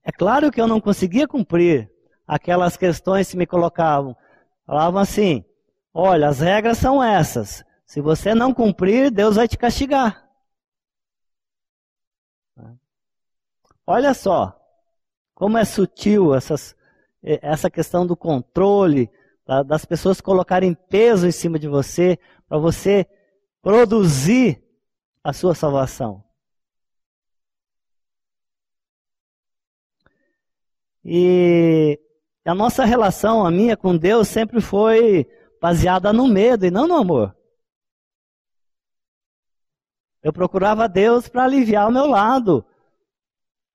É 0.03 0.13
claro 0.13 0.51
que 0.51 0.61
eu 0.61 0.67
não 0.67 0.81
conseguia 0.81 1.27
cumprir 1.27 1.91
aquelas 2.27 2.77
questões 2.77 3.31
que 3.31 3.37
me 3.37 3.47
colocavam. 3.47 4.17
Falavam 4.67 5.01
assim: 5.01 5.45
olha, 5.93 6.29
as 6.29 6.41
regras 6.41 6.79
são 6.79 7.03
essas. 7.03 7.65
Se 7.87 8.01
você 8.01 8.35
não 8.35 8.53
cumprir, 8.53 9.11
Deus 9.11 9.37
vai 9.37 9.47
te 9.49 9.57
castigar. 9.57 10.25
Olha 13.87 14.15
só 14.15 14.59
como 15.35 15.59
é 15.59 15.65
sutil 15.65 16.35
essas, 16.35 16.75
essa 17.23 17.69
questão 17.69 18.07
do 18.07 18.17
controle, 18.17 19.11
das 19.67 19.85
pessoas 19.85 20.21
colocarem 20.21 20.75
peso 20.75 21.27
em 21.27 21.33
cima 21.33 21.59
de 21.59 21.69
você, 21.69 22.19
para 22.49 22.59
você 22.59 23.07
produzir 23.63 24.63
a 25.23 25.33
sua 25.33 25.55
salvação. 25.55 26.23
E 31.05 32.01
a 32.45 32.55
nossa 32.55 32.85
relação, 32.85 33.45
a 33.45 33.51
minha 33.51 33.77
com 33.77 33.97
Deus, 33.97 34.29
sempre 34.29 34.61
foi 34.61 35.27
baseada 35.61 36.13
no 36.13 36.27
medo 36.27 36.65
e 36.67 36.71
não 36.71 36.87
no 36.87 36.95
amor. 36.95 37.37
Eu 40.23 40.33
procurava 40.33 40.89
Deus 40.89 41.29
para 41.29 41.45
aliviar 41.45 41.89
o 41.89 41.93
meu 41.93 42.07
lado, 42.07 42.65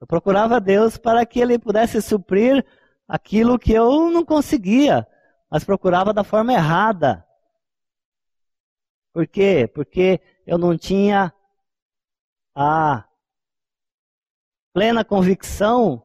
Eu 0.02 0.08
procurava 0.08 0.62
Deus 0.62 0.98
para 0.98 1.26
que 1.26 1.42
Ele 1.42 1.60
pudesse 1.60 2.02
suprir 2.02 2.66
aquilo 3.06 3.60
que 3.60 3.74
eu 3.74 4.10
não 4.10 4.24
conseguia, 4.24 5.06
mas 5.52 5.66
procurava 5.66 6.14
da 6.14 6.24
forma 6.24 6.54
errada. 6.54 7.26
Por 9.20 9.28
quê? 9.28 9.68
Porque 9.68 10.22
eu 10.48 10.58
não 10.58 10.78
tinha 10.78 11.34
a 12.56 13.06
plena 14.72 15.04
convicção 15.04 16.02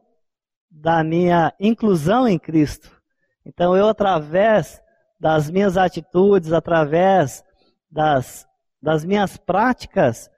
da 0.69 1.01
minha 1.01 1.55
inclusão 1.57 2.27
em 2.27 2.37
Cristo. 2.37 3.01
Então 3.45 3.73
eu, 3.73 3.87
através 3.87 4.83
das 5.17 5.49
minhas 5.49 5.77
atitudes, 5.77 6.51
através 6.51 7.41
das, 7.89 8.45
das 8.81 9.05
minhas 9.05 9.37
práticas, 9.37 10.29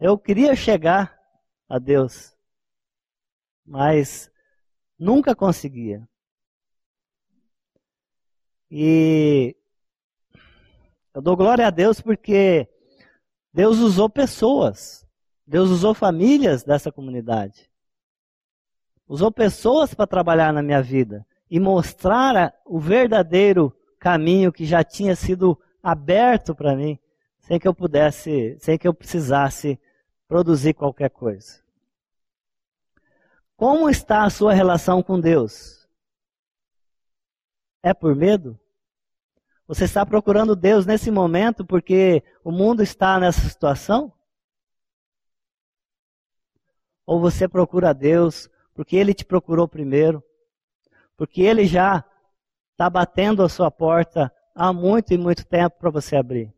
eu 0.00 0.18
queria 0.18 0.56
chegar 0.56 1.16
a 1.68 1.78
Deus, 1.78 2.36
mas 3.64 4.28
nunca 4.98 5.36
conseguia. 5.36 6.04
E 8.68 9.57
eu 11.18 11.22
dou 11.22 11.36
glória 11.36 11.66
a 11.66 11.70
Deus 11.70 12.00
porque 12.00 12.68
Deus 13.52 13.78
usou 13.78 14.08
pessoas, 14.08 15.04
Deus 15.44 15.68
usou 15.68 15.92
famílias 15.92 16.62
dessa 16.62 16.92
comunidade, 16.92 17.68
usou 19.04 19.32
pessoas 19.32 19.92
para 19.92 20.06
trabalhar 20.06 20.52
na 20.52 20.62
minha 20.62 20.80
vida 20.80 21.26
e 21.50 21.58
mostrar 21.58 22.54
o 22.64 22.78
verdadeiro 22.78 23.76
caminho 23.98 24.52
que 24.52 24.64
já 24.64 24.84
tinha 24.84 25.16
sido 25.16 25.60
aberto 25.82 26.54
para 26.54 26.76
mim, 26.76 26.96
sem 27.40 27.58
que 27.58 27.66
eu 27.66 27.74
pudesse, 27.74 28.56
sem 28.60 28.78
que 28.78 28.86
eu 28.86 28.94
precisasse 28.94 29.76
produzir 30.28 30.72
qualquer 30.72 31.10
coisa. 31.10 31.60
Como 33.56 33.90
está 33.90 34.22
a 34.22 34.30
sua 34.30 34.52
relação 34.52 35.02
com 35.02 35.18
Deus? 35.18 35.84
É 37.82 37.92
por 37.92 38.14
medo? 38.14 38.56
Você 39.68 39.84
está 39.84 40.06
procurando 40.06 40.56
Deus 40.56 40.86
nesse 40.86 41.10
momento 41.10 41.62
porque 41.62 42.24
o 42.42 42.50
mundo 42.50 42.82
está 42.82 43.20
nessa 43.20 43.46
situação? 43.46 44.10
Ou 47.04 47.20
você 47.20 47.46
procura 47.46 47.92
Deus 47.92 48.48
porque 48.74 48.96
Ele 48.96 49.12
te 49.12 49.26
procurou 49.26 49.68
primeiro? 49.68 50.24
Porque 51.18 51.42
Ele 51.42 51.66
já 51.66 52.02
está 52.72 52.88
batendo 52.88 53.42
a 53.42 53.48
sua 53.48 53.70
porta 53.70 54.32
há 54.54 54.72
muito 54.72 55.12
e 55.12 55.18
muito 55.18 55.44
tempo 55.44 55.76
para 55.78 55.90
você 55.90 56.16
abrir. 56.16 56.50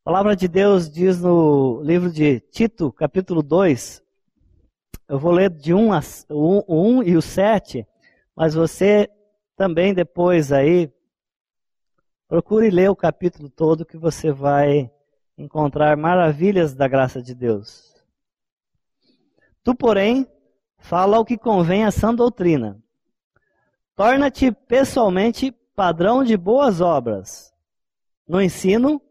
A 0.00 0.04
palavra 0.04 0.34
de 0.34 0.48
Deus 0.48 0.90
diz 0.90 1.20
no 1.20 1.82
livro 1.82 2.10
de 2.10 2.40
Tito, 2.40 2.90
capítulo 2.90 3.42
2, 3.42 4.02
eu 5.10 5.18
vou 5.18 5.32
ler 5.32 5.50
de 5.50 5.74
1 5.74 5.92
a, 5.92 6.00
o 6.28 6.98
1 6.98 7.02
e 7.02 7.16
o 7.16 7.20
7, 7.20 7.84
mas 8.34 8.54
você 8.54 9.10
também 9.56 9.92
depois 9.92 10.52
aí, 10.52 10.88
procure 12.28 12.70
ler 12.70 12.90
o 12.90 12.94
capítulo 12.94 13.50
todo 13.50 13.84
que 13.84 13.98
você 13.98 14.30
vai 14.30 14.88
encontrar 15.36 15.96
maravilhas 15.96 16.74
da 16.74 16.86
graça 16.86 17.20
de 17.20 17.34
Deus. 17.34 17.92
Tu, 19.64 19.74
porém, 19.74 20.28
fala 20.78 21.18
o 21.18 21.24
que 21.24 21.36
convém 21.36 21.84
à 21.84 21.90
sã 21.90 22.14
doutrina. 22.14 22.80
Torna-te 23.96 24.52
pessoalmente 24.52 25.50
padrão 25.74 26.22
de 26.22 26.36
boas 26.36 26.80
obras. 26.80 27.52
No 28.28 28.40
ensino, 28.40 29.02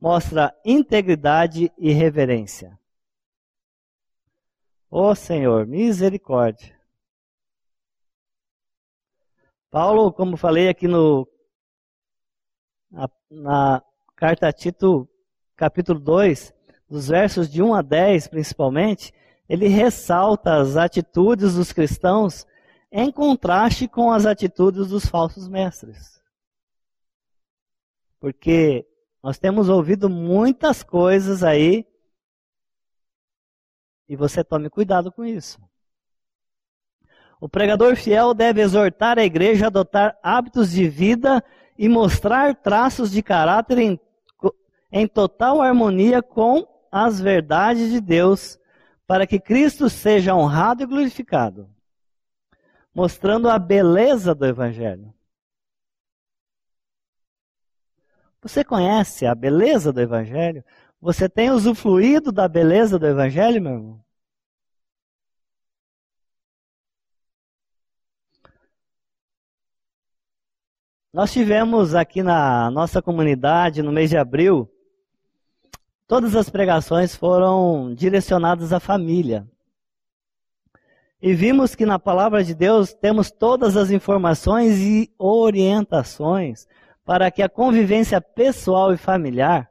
mostra 0.00 0.54
integridade 0.64 1.72
e 1.76 1.90
reverência. 1.90 2.79
Ó 4.90 5.10
oh, 5.10 5.14
Senhor, 5.14 5.66
misericórdia. 5.66 6.76
Paulo, 9.70 10.12
como 10.12 10.36
falei 10.36 10.68
aqui 10.68 10.88
no 10.88 11.28
na, 12.90 13.08
na 13.30 13.82
carta 14.16 14.48
a 14.48 14.52
Tito, 14.52 15.08
capítulo 15.54 16.00
2, 16.00 16.52
dos 16.88 17.06
versos 17.06 17.48
de 17.48 17.62
1 17.62 17.74
a 17.74 17.82
10 17.82 18.28
principalmente, 18.28 19.14
ele 19.48 19.68
ressalta 19.68 20.56
as 20.56 20.76
atitudes 20.76 21.54
dos 21.54 21.72
cristãos 21.72 22.44
em 22.90 23.12
contraste 23.12 23.86
com 23.86 24.10
as 24.10 24.26
atitudes 24.26 24.88
dos 24.88 25.06
falsos 25.06 25.46
mestres. 25.46 26.20
Porque 28.18 28.84
nós 29.22 29.38
temos 29.38 29.68
ouvido 29.68 30.10
muitas 30.10 30.82
coisas 30.82 31.44
aí 31.44 31.86
e 34.10 34.16
você 34.16 34.42
tome 34.42 34.68
cuidado 34.68 35.12
com 35.12 35.24
isso. 35.24 35.62
O 37.40 37.48
pregador 37.48 37.94
fiel 37.94 38.34
deve 38.34 38.60
exortar 38.60 39.20
a 39.20 39.24
igreja 39.24 39.66
a 39.66 39.68
adotar 39.68 40.18
hábitos 40.20 40.72
de 40.72 40.88
vida 40.88 41.42
e 41.78 41.88
mostrar 41.88 42.56
traços 42.56 43.12
de 43.12 43.22
caráter 43.22 43.78
em, 43.78 44.00
em 44.90 45.06
total 45.06 45.62
harmonia 45.62 46.20
com 46.20 46.66
as 46.90 47.20
verdades 47.20 47.92
de 47.92 48.00
Deus 48.00 48.58
para 49.06 49.28
que 49.28 49.38
Cristo 49.38 49.88
seja 49.88 50.34
honrado 50.34 50.82
e 50.82 50.86
glorificado, 50.86 51.70
mostrando 52.92 53.48
a 53.48 53.60
beleza 53.60 54.34
do 54.34 54.44
Evangelho. 54.44 55.14
Você 58.42 58.64
conhece 58.64 59.24
a 59.24 59.36
beleza 59.36 59.92
do 59.92 60.00
Evangelho? 60.00 60.64
Você 61.00 61.28
tem 61.28 61.50
usufruído 61.50 62.30
da 62.32 62.46
beleza 62.48 62.98
do 62.98 63.06
Evangelho, 63.06 63.60
meu 63.62 63.72
irmão? 63.72 64.04
Nós 71.12 71.32
tivemos 71.32 71.94
aqui 71.94 72.22
na 72.22 72.70
nossa 72.70 73.02
comunidade, 73.02 73.82
no 73.82 73.92
mês 73.92 74.10
de 74.10 74.16
abril, 74.16 74.70
Todas 76.10 76.34
as 76.34 76.50
pregações 76.50 77.14
foram 77.14 77.94
direcionadas 77.94 78.72
à 78.72 78.80
família. 78.80 79.46
E 81.22 81.32
vimos 81.32 81.76
que 81.76 81.86
na 81.86 82.00
palavra 82.00 82.42
de 82.42 82.52
Deus 82.52 82.92
temos 82.92 83.30
todas 83.30 83.76
as 83.76 83.92
informações 83.92 84.80
e 84.80 85.08
orientações 85.16 86.66
para 87.04 87.30
que 87.30 87.40
a 87.40 87.48
convivência 87.48 88.20
pessoal 88.20 88.92
e 88.92 88.96
familiar 88.96 89.69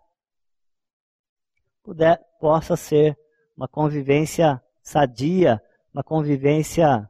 puder, 1.89 2.23
possa 2.39 2.77
ser 2.77 3.17
uma 3.57 3.67
convivência 3.67 4.61
sadia, 4.79 5.59
uma 5.91 6.03
convivência 6.03 7.09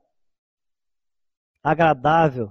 agradável. 1.62 2.50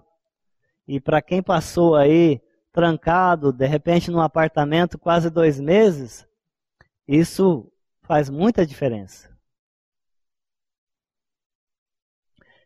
E 0.87 1.01
para 1.01 1.23
quem 1.23 1.43
passou 1.43 1.97
aí 1.97 2.39
trancado, 2.71 3.51
de 3.51 3.67
repente 3.67 4.11
num 4.11 4.21
apartamento 4.21 4.99
quase 4.99 5.31
dois 5.31 5.59
meses, 5.59 6.29
isso 7.07 7.73
faz 8.03 8.29
muita 8.29 8.67
diferença. 8.67 9.35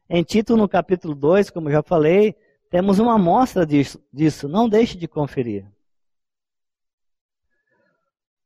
Em 0.09 0.25
Tito, 0.25 0.57
no 0.57 0.69
capítulo 0.69 1.15
2, 1.15 1.51
como 1.51 1.71
já 1.71 1.85
falei, 1.85 2.35
temos 2.69 2.99
uma 2.99 3.15
amostra 3.15 3.65
disso, 3.65 4.05
disso. 4.13 4.49
Não 4.49 4.69
deixe 4.69 4.99
de 4.99 5.07
conferir. 5.07 5.72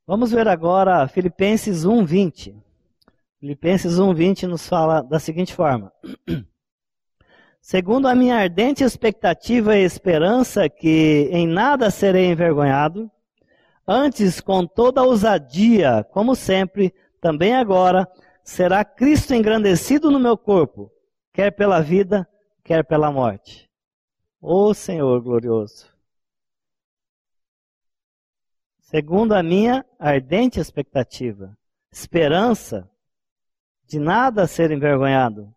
Vamos 0.06 0.30
ver 0.30 0.46
agora 0.48 1.08
Filipenses 1.08 1.84
1:20. 1.84 2.54
Filipenses 3.40 3.98
1:20 3.98 4.46
nos 4.46 4.68
fala 4.68 5.02
da 5.02 5.18
seguinte 5.18 5.54
forma: 5.54 5.92
Segundo 7.60 8.06
a 8.06 8.14
minha 8.14 8.36
ardente 8.36 8.84
expectativa 8.84 9.76
e 9.76 9.82
esperança 9.82 10.68
que 10.68 11.28
em 11.32 11.46
nada 11.46 11.90
serei 11.90 12.26
envergonhado, 12.26 13.10
Antes, 13.88 14.40
com 14.40 14.66
toda 14.66 15.04
ousadia, 15.04 16.04
como 16.10 16.34
sempre, 16.34 16.92
também 17.20 17.54
agora, 17.54 18.08
será 18.42 18.84
Cristo 18.84 19.32
engrandecido 19.32 20.10
no 20.10 20.18
meu 20.18 20.36
corpo, 20.36 20.90
quer 21.32 21.52
pela 21.52 21.80
vida, 21.80 22.28
quer 22.64 22.84
pela 22.84 23.12
morte. 23.12 23.70
Ô 24.40 24.74
Senhor 24.74 25.22
glorioso. 25.22 25.86
Segundo 28.86 29.32
a 29.32 29.42
minha 29.42 29.84
ardente 29.98 30.60
expectativa, 30.60 31.58
esperança 31.90 32.88
de 33.84 33.98
nada 33.98 34.46
ser 34.46 34.70
envergonhado. 34.70 35.52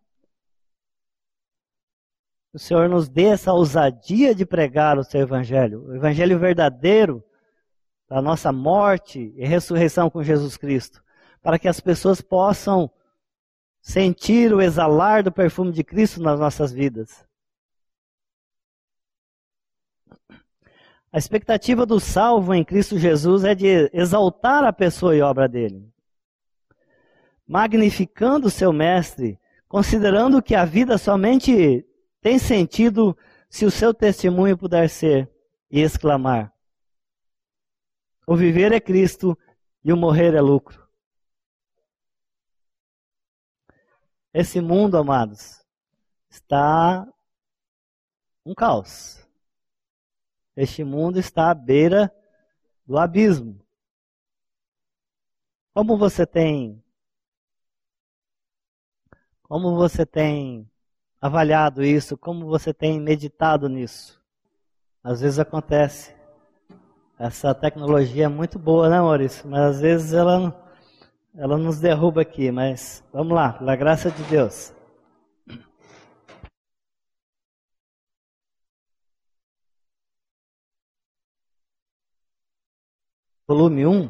O 2.52 2.58
Senhor 2.58 2.88
nos 2.88 3.08
dê 3.08 3.26
essa 3.26 3.52
ousadia 3.52 4.34
de 4.34 4.44
pregar 4.44 4.98
o 4.98 5.04
seu 5.04 5.20
evangelho, 5.20 5.84
o 5.86 5.94
evangelho 5.94 6.40
verdadeiro, 6.40 7.24
da 8.08 8.20
nossa 8.20 8.50
morte 8.50 9.32
e 9.36 9.46
ressurreição 9.46 10.10
com 10.10 10.24
Jesus 10.24 10.56
Cristo, 10.56 11.00
para 11.40 11.56
que 11.56 11.68
as 11.68 11.78
pessoas 11.78 12.20
possam 12.20 12.90
sentir 13.80 14.52
o 14.52 14.60
exalar 14.60 15.22
do 15.22 15.30
perfume 15.30 15.70
de 15.70 15.84
Cristo 15.84 16.20
nas 16.20 16.40
nossas 16.40 16.72
vidas. 16.72 17.24
A 21.12 21.18
expectativa 21.18 21.84
do 21.84 21.98
salvo 21.98 22.54
em 22.54 22.64
Cristo 22.64 22.96
Jesus 22.96 23.42
é 23.42 23.54
de 23.54 23.90
exaltar 23.92 24.62
a 24.62 24.72
pessoa 24.72 25.16
e 25.16 25.20
obra 25.20 25.48
dele, 25.48 25.92
magnificando 27.46 28.48
seu 28.48 28.72
mestre, 28.72 29.38
considerando 29.66 30.40
que 30.40 30.54
a 30.54 30.64
vida 30.64 30.96
somente 30.96 31.84
tem 32.20 32.38
sentido 32.38 33.16
se 33.48 33.64
o 33.64 33.70
seu 33.72 33.92
testemunho 33.92 34.56
puder 34.56 34.88
ser 34.88 35.28
e 35.68 35.80
exclamar: 35.80 36.54
O 38.24 38.36
viver 38.36 38.70
é 38.70 38.80
Cristo 38.80 39.36
e 39.82 39.92
o 39.92 39.96
morrer 39.96 40.34
é 40.34 40.40
lucro. 40.40 40.88
Esse 44.32 44.60
mundo, 44.60 44.96
amados, 44.96 45.60
está 46.30 47.04
um 48.46 48.54
caos. 48.54 49.19
Este 50.56 50.84
mundo 50.84 51.18
está 51.18 51.50
à 51.50 51.54
beira 51.54 52.12
do 52.86 52.98
abismo. 52.98 53.58
Como 55.72 55.96
você 55.96 56.26
tem 56.26 56.82
como 59.42 59.74
você 59.74 60.06
tem 60.06 60.70
avaliado 61.20 61.82
isso? 61.82 62.16
Como 62.16 62.46
você 62.46 62.72
tem 62.72 63.00
meditado 63.00 63.68
nisso? 63.68 64.22
Às 65.02 65.20
vezes 65.20 65.38
acontece. 65.40 66.14
Essa 67.18 67.52
tecnologia 67.52 68.26
é 68.26 68.28
muito 68.28 68.58
boa, 68.58 68.88
né, 68.88 69.00
Maurício? 69.00 69.48
Mas 69.48 69.60
às 69.60 69.80
vezes 69.80 70.12
ela, 70.12 70.54
ela 71.34 71.58
nos 71.58 71.80
derruba 71.80 72.22
aqui. 72.22 72.50
Mas 72.52 73.04
vamos 73.12 73.34
lá, 73.34 73.54
pela 73.54 73.74
graça 73.74 74.10
de 74.10 74.22
Deus. 74.24 74.72
Volume 83.50 83.84
1, 83.84 84.08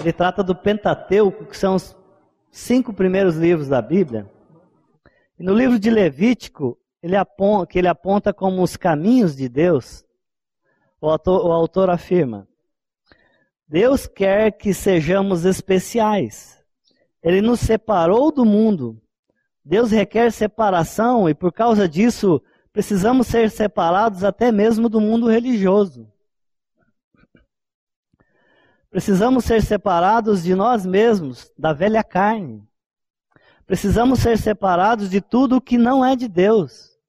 ele 0.00 0.10
trata 0.10 0.42
do 0.42 0.54
Pentateuco, 0.54 1.44
que 1.44 1.54
são 1.54 1.74
os 1.74 1.94
cinco 2.50 2.90
primeiros 2.94 3.36
livros 3.36 3.68
da 3.68 3.82
Bíblia. 3.82 4.26
E 5.38 5.42
no 5.42 5.54
livro 5.54 5.78
de 5.78 5.90
Levítico, 5.90 6.78
ele 7.02 7.14
aponta, 7.14 7.66
que 7.66 7.78
ele 7.78 7.88
aponta 7.88 8.32
como 8.32 8.62
os 8.62 8.74
caminhos 8.74 9.36
de 9.36 9.50
Deus, 9.50 10.02
o 10.98 11.10
autor, 11.10 11.46
o 11.46 11.52
autor 11.52 11.90
afirma: 11.90 12.48
Deus 13.68 14.06
quer 14.06 14.52
que 14.52 14.72
sejamos 14.72 15.44
especiais. 15.44 16.58
Ele 17.22 17.42
nos 17.42 17.60
separou 17.60 18.32
do 18.32 18.46
mundo. 18.46 18.98
Deus 19.62 19.90
requer 19.90 20.32
separação 20.32 21.28
e 21.28 21.34
por 21.34 21.52
causa 21.52 21.86
disso 21.86 22.42
precisamos 22.72 23.26
ser 23.26 23.50
separados 23.50 24.24
até 24.24 24.50
mesmo 24.50 24.88
do 24.88 25.02
mundo 25.02 25.28
religioso. 25.28 26.11
Precisamos 28.92 29.46
ser 29.46 29.62
separados 29.62 30.42
de 30.42 30.54
nós 30.54 30.84
mesmos, 30.84 31.50
da 31.56 31.72
velha 31.72 32.04
carne. 32.04 32.62
Precisamos 33.66 34.18
ser 34.18 34.36
separados 34.36 35.08
de 35.08 35.18
tudo 35.18 35.56
o 35.56 35.60
que 35.62 35.78
não 35.78 36.04
é 36.04 36.14
de 36.14 36.28
Deus, 36.28 37.00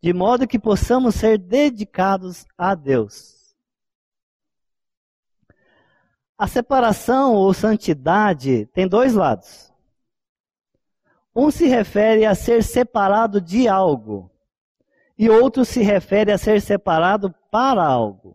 de 0.00 0.14
modo 0.14 0.48
que 0.48 0.58
possamos 0.58 1.14
ser 1.14 1.36
dedicados 1.36 2.46
a 2.56 2.74
Deus. 2.74 3.54
A 6.38 6.48
separação 6.48 7.34
ou 7.34 7.52
santidade 7.52 8.64
tem 8.72 8.88
dois 8.88 9.12
lados. 9.12 9.70
Um 11.36 11.50
se 11.50 11.66
refere 11.66 12.24
a 12.24 12.34
ser 12.34 12.64
separado 12.64 13.42
de 13.42 13.68
algo, 13.68 14.30
e 15.18 15.28
outro 15.28 15.66
se 15.66 15.82
refere 15.82 16.32
a 16.32 16.38
ser 16.38 16.62
separado 16.62 17.30
para 17.50 17.84
algo. 17.84 18.34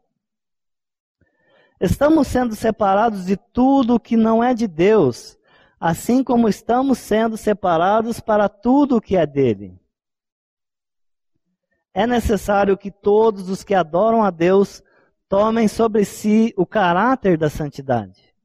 Estamos 1.79 2.27
sendo 2.27 2.55
separados 2.55 3.25
de 3.25 3.37
tudo 3.37 3.99
que 3.99 4.17
não 4.17 4.43
é 4.43 4.53
de 4.53 4.67
Deus, 4.67 5.37
assim 5.79 6.23
como 6.23 6.49
estamos 6.49 6.97
sendo 6.97 7.37
separados 7.37 8.19
para 8.19 8.49
tudo 8.49 9.01
que 9.01 9.15
é 9.15 9.27
dele. 9.27 9.79
É 11.93 12.07
necessário 12.07 12.77
que 12.77 12.89
todos 12.89 13.49
os 13.49 13.63
que 13.63 13.75
adoram 13.75 14.23
a 14.23 14.31
Deus 14.31 14.83
tomem 15.29 15.67
sobre 15.67 16.03
si 16.03 16.51
o 16.57 16.65
caráter 16.65 17.37
da 17.37 17.49
santidade. 17.49 18.35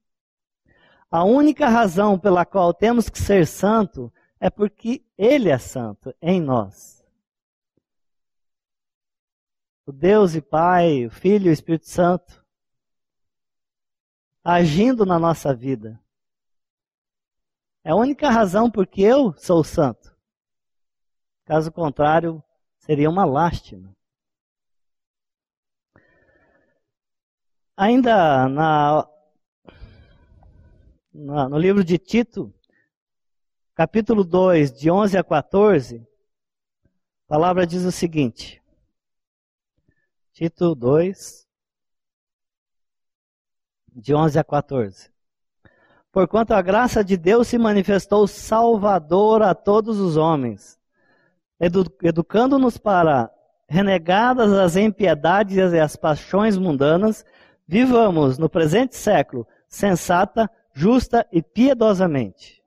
A 1.10 1.24
única 1.24 1.68
razão 1.68 2.18
pela 2.18 2.44
qual 2.44 2.74
temos 2.74 3.08
que 3.08 3.18
ser 3.18 3.46
santo 3.46 4.12
é 4.40 4.50
porque 4.50 5.02
Ele 5.16 5.48
é 5.48 5.58
santo 5.58 6.14
em 6.20 6.40
nós. 6.40 7.02
O 9.86 9.92
Deus 9.92 10.34
e 10.34 10.40
Pai, 10.40 11.06
o 11.06 11.10
Filho 11.10 11.46
e 11.46 11.50
o 11.50 11.52
Espírito 11.52 11.88
Santo 11.88 12.41
agindo 14.44 15.06
na 15.06 15.18
nossa 15.18 15.54
vida. 15.54 16.00
É 17.84 17.90
a 17.90 17.96
única 17.96 18.30
razão 18.30 18.70
porque 18.70 19.02
eu 19.02 19.32
sou 19.36 19.62
santo. 19.64 20.16
Caso 21.44 21.72
contrário, 21.72 22.42
seria 22.78 23.10
uma 23.10 23.24
lástima. 23.24 23.94
Ainda 27.76 28.48
na, 28.48 29.08
na, 31.12 31.48
no 31.48 31.58
livro 31.58 31.82
de 31.82 31.98
Tito, 31.98 32.54
capítulo 33.74 34.22
2, 34.22 34.72
de 34.72 34.90
11 34.90 35.18
a 35.18 35.24
14, 35.24 36.06
a 37.26 37.28
palavra 37.28 37.66
diz 37.66 37.82
o 37.82 37.90
seguinte: 37.90 38.62
Tito 40.32 40.74
2, 40.74 41.41
de 43.94 44.14
11 44.14 44.38
a 44.38 44.44
14. 44.44 45.10
Porquanto 46.10 46.52
a 46.52 46.60
graça 46.60 47.02
de 47.02 47.16
Deus 47.16 47.48
se 47.48 47.56
manifestou 47.56 48.26
salvadora 48.26 49.50
a 49.50 49.54
todos 49.54 49.98
os 49.98 50.16
homens, 50.16 50.78
edu 51.58 51.84
educando-nos 52.02 52.76
para, 52.76 53.30
renegadas 53.66 54.52
as 54.52 54.76
impiedades 54.76 55.72
e 55.72 55.80
as 55.80 55.96
paixões 55.96 56.58
mundanas, 56.58 57.24
vivamos 57.66 58.36
no 58.36 58.48
presente 58.48 58.96
século 58.96 59.46
sensata, 59.68 60.50
justa 60.74 61.26
e 61.32 61.40
piedosamente, 61.40 62.62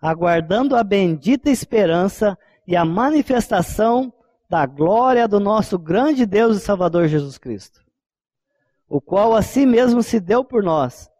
aguardando 0.00 0.76
a 0.76 0.84
bendita 0.84 1.50
esperança 1.50 2.38
e 2.64 2.76
a 2.76 2.84
manifestação 2.84 4.12
da 4.48 4.64
glória 4.66 5.26
do 5.26 5.40
nosso 5.40 5.76
grande 5.76 6.24
Deus 6.24 6.58
e 6.58 6.60
Salvador 6.60 7.08
Jesus 7.08 7.38
Cristo 7.38 7.81
o 8.92 9.00
qual 9.00 9.34
a 9.34 9.40
si 9.40 9.64
mesmo 9.64 10.02
se 10.02 10.20
deu 10.20 10.44
por 10.44 10.62
nós, 10.62 11.10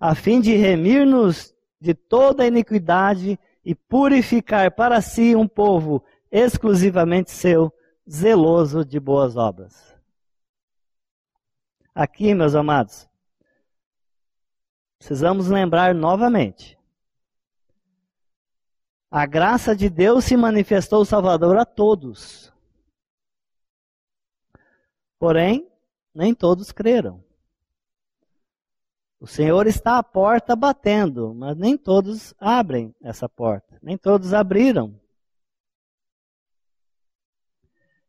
a 0.00 0.14
fim 0.14 0.40
de 0.40 0.56
remir-nos 0.56 1.54
de 1.78 1.92
toda 1.92 2.46
iniquidade 2.46 3.38
e 3.62 3.74
purificar 3.74 4.70
para 4.70 4.98
si 5.02 5.36
um 5.36 5.46
povo 5.46 6.02
exclusivamente 6.32 7.30
seu, 7.30 7.70
zeloso 8.10 8.82
de 8.82 8.98
boas 8.98 9.36
obras. 9.36 9.94
Aqui, 11.94 12.32
meus 12.32 12.54
amados, 12.54 13.06
precisamos 14.98 15.48
lembrar 15.48 15.94
novamente. 15.94 16.78
A 19.10 19.26
graça 19.26 19.76
de 19.76 19.90
Deus 19.90 20.24
se 20.24 20.34
manifestou 20.34 21.04
Salvador 21.04 21.58
a 21.58 21.66
todos. 21.66 22.50
Porém, 25.18 25.67
nem 26.18 26.34
todos 26.34 26.72
creram. 26.72 27.22
O 29.20 29.26
Senhor 29.28 29.68
está 29.68 29.98
à 29.98 30.02
porta 30.02 30.56
batendo, 30.56 31.32
mas 31.32 31.56
nem 31.56 31.78
todos 31.78 32.34
abrem 32.40 32.92
essa 33.00 33.28
porta, 33.28 33.78
nem 33.80 33.96
todos 33.96 34.34
abriram. 34.34 35.00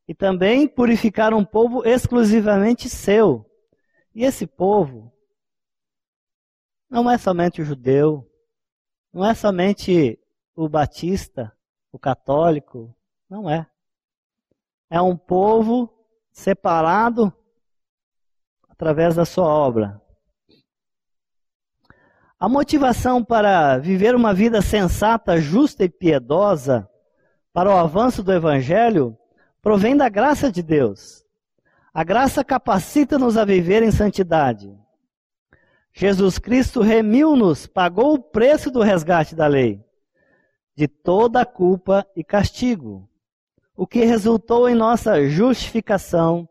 E 0.07 0.15
também 0.15 0.67
purificar 0.67 1.35
um 1.35 1.45
povo 1.45 1.87
exclusivamente 1.87 2.89
seu. 2.89 3.47
E 4.15 4.23
esse 4.23 4.47
povo 4.47 5.13
não 6.89 7.11
é 7.11 7.15
somente 7.15 7.61
o 7.61 7.65
judeu, 7.65 8.27
não 9.13 9.23
é 9.23 9.35
somente 9.35 10.19
o 10.55 10.67
batista, 10.67 11.55
o 11.91 11.99
católico, 11.99 12.91
não 13.29 13.47
é. 13.47 13.69
É 14.89 14.99
um 14.99 15.15
povo 15.15 15.95
separado 16.31 17.31
através 18.79 19.13
da 19.13 19.25
sua 19.25 19.43
obra. 19.43 20.01
A 22.39 22.47
motivação 22.47 23.21
para 23.21 23.77
viver 23.77 24.15
uma 24.15 24.33
vida 24.33 24.61
sensata, 24.61 25.37
justa 25.37 25.83
e 25.83 25.89
piedosa 25.89 26.89
para 27.51 27.69
o 27.69 27.77
avanço 27.77 28.23
do 28.23 28.31
Evangelho 28.31 29.17
provém 29.61 29.97
da 29.97 30.07
graça 30.07 30.49
de 30.49 30.63
Deus. 30.63 31.25
A 31.93 32.05
graça 32.05 32.41
capacita-nos 32.41 33.35
a 33.35 33.43
viver 33.43 33.83
em 33.83 33.91
santidade. 33.91 34.73
Jesus 35.91 36.39
Cristo 36.39 36.79
remiu-nos, 36.79 37.67
pagou 37.67 38.13
o 38.13 38.23
preço 38.23 38.71
do 38.71 38.81
resgate 38.81 39.35
da 39.35 39.47
lei, 39.47 39.83
de 40.73 40.87
toda 40.87 41.45
culpa 41.45 42.07
e 42.15 42.23
castigo, 42.23 43.09
o 43.75 43.85
que 43.85 44.05
resultou 44.05 44.69
em 44.69 44.75
nossa 44.75 45.27
justificação 45.27 46.47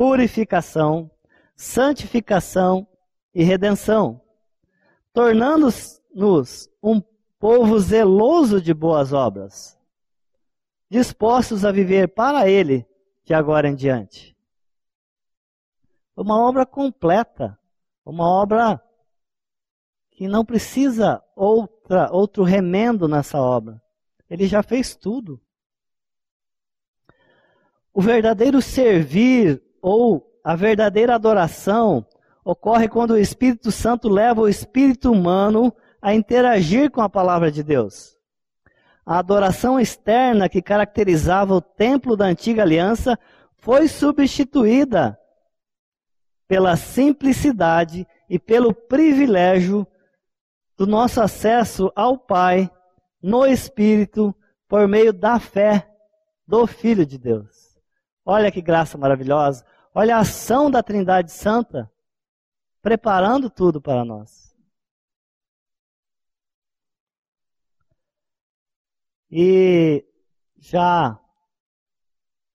purificação, 0.00 1.10
santificação 1.60 2.88
e 3.34 3.44
redenção, 3.44 4.18
tornando-nos 5.12 6.70
um 6.82 7.02
povo 7.38 7.78
zeloso 7.78 8.62
de 8.62 8.72
boas 8.72 9.12
obras, 9.12 9.78
dispostos 10.88 11.62
a 11.62 11.70
viver 11.70 12.08
para 12.08 12.48
Ele 12.48 12.88
de 13.24 13.34
agora 13.34 13.68
em 13.68 13.74
diante. 13.74 14.34
Uma 16.16 16.40
obra 16.40 16.64
completa, 16.64 17.58
uma 18.06 18.26
obra 18.26 18.82
que 20.12 20.26
não 20.26 20.46
precisa 20.46 21.22
outra, 21.36 22.10
outro 22.10 22.42
remendo 22.42 23.06
nessa 23.06 23.38
obra. 23.38 23.82
Ele 24.30 24.46
já 24.46 24.62
fez 24.62 24.96
tudo. 24.96 25.38
O 27.92 28.00
verdadeiro 28.00 28.62
servir 28.62 29.62
ou 29.82 30.29
a 30.44 30.54
verdadeira 30.54 31.14
adoração 31.14 32.06
ocorre 32.44 32.88
quando 32.88 33.12
o 33.12 33.18
Espírito 33.18 33.70
Santo 33.70 34.08
leva 34.08 34.40
o 34.40 34.48
espírito 34.48 35.12
humano 35.12 35.72
a 36.00 36.14
interagir 36.14 36.90
com 36.90 37.00
a 37.00 37.08
palavra 37.08 37.50
de 37.50 37.62
Deus. 37.62 38.16
A 39.04 39.18
adoração 39.18 39.78
externa 39.78 40.48
que 40.48 40.62
caracterizava 40.62 41.54
o 41.54 41.60
templo 41.60 42.16
da 42.16 42.26
antiga 42.26 42.62
aliança 42.62 43.18
foi 43.58 43.88
substituída 43.88 45.18
pela 46.48 46.76
simplicidade 46.76 48.06
e 48.28 48.38
pelo 48.38 48.74
privilégio 48.74 49.86
do 50.76 50.86
nosso 50.86 51.20
acesso 51.20 51.92
ao 51.94 52.16
Pai 52.16 52.70
no 53.22 53.44
Espírito 53.44 54.34
por 54.66 54.88
meio 54.88 55.12
da 55.12 55.38
fé 55.38 55.88
do 56.46 56.66
Filho 56.66 57.04
de 57.04 57.18
Deus. 57.18 57.78
Olha 58.24 58.50
que 58.50 58.62
graça 58.62 58.96
maravilhosa. 58.96 59.64
Olha 60.00 60.16
a 60.16 60.20
ação 60.20 60.70
da 60.70 60.82
Trindade 60.82 61.30
Santa 61.30 61.92
preparando 62.80 63.50
tudo 63.50 63.82
para 63.82 64.02
nós. 64.02 64.56
E 69.30 70.02
já 70.56 71.20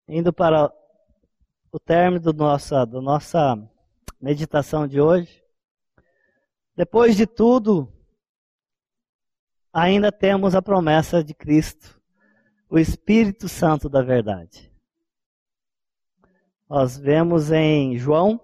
indo 0.08 0.34
para 0.34 0.74
o 1.72 1.80
término 1.80 2.20
do 2.20 2.34
nossa, 2.34 2.84
da 2.84 3.00
nossa 3.00 3.56
meditação 4.20 4.88
de 4.88 5.00
hoje, 5.00 5.44
depois 6.76 7.16
de 7.16 7.28
tudo, 7.28 7.94
ainda 9.72 10.12
temos 10.12 10.56
a 10.56 10.64
promessa 10.64 11.24
de 11.24 11.36
Cristo, 11.36 12.02
o 12.68 12.80
Espírito 12.80 13.48
Santo 13.48 13.88
da 13.88 14.02
Verdade. 14.02 14.75
Nós 16.68 16.98
vemos 16.98 17.52
em 17.52 17.96
João, 17.96 18.42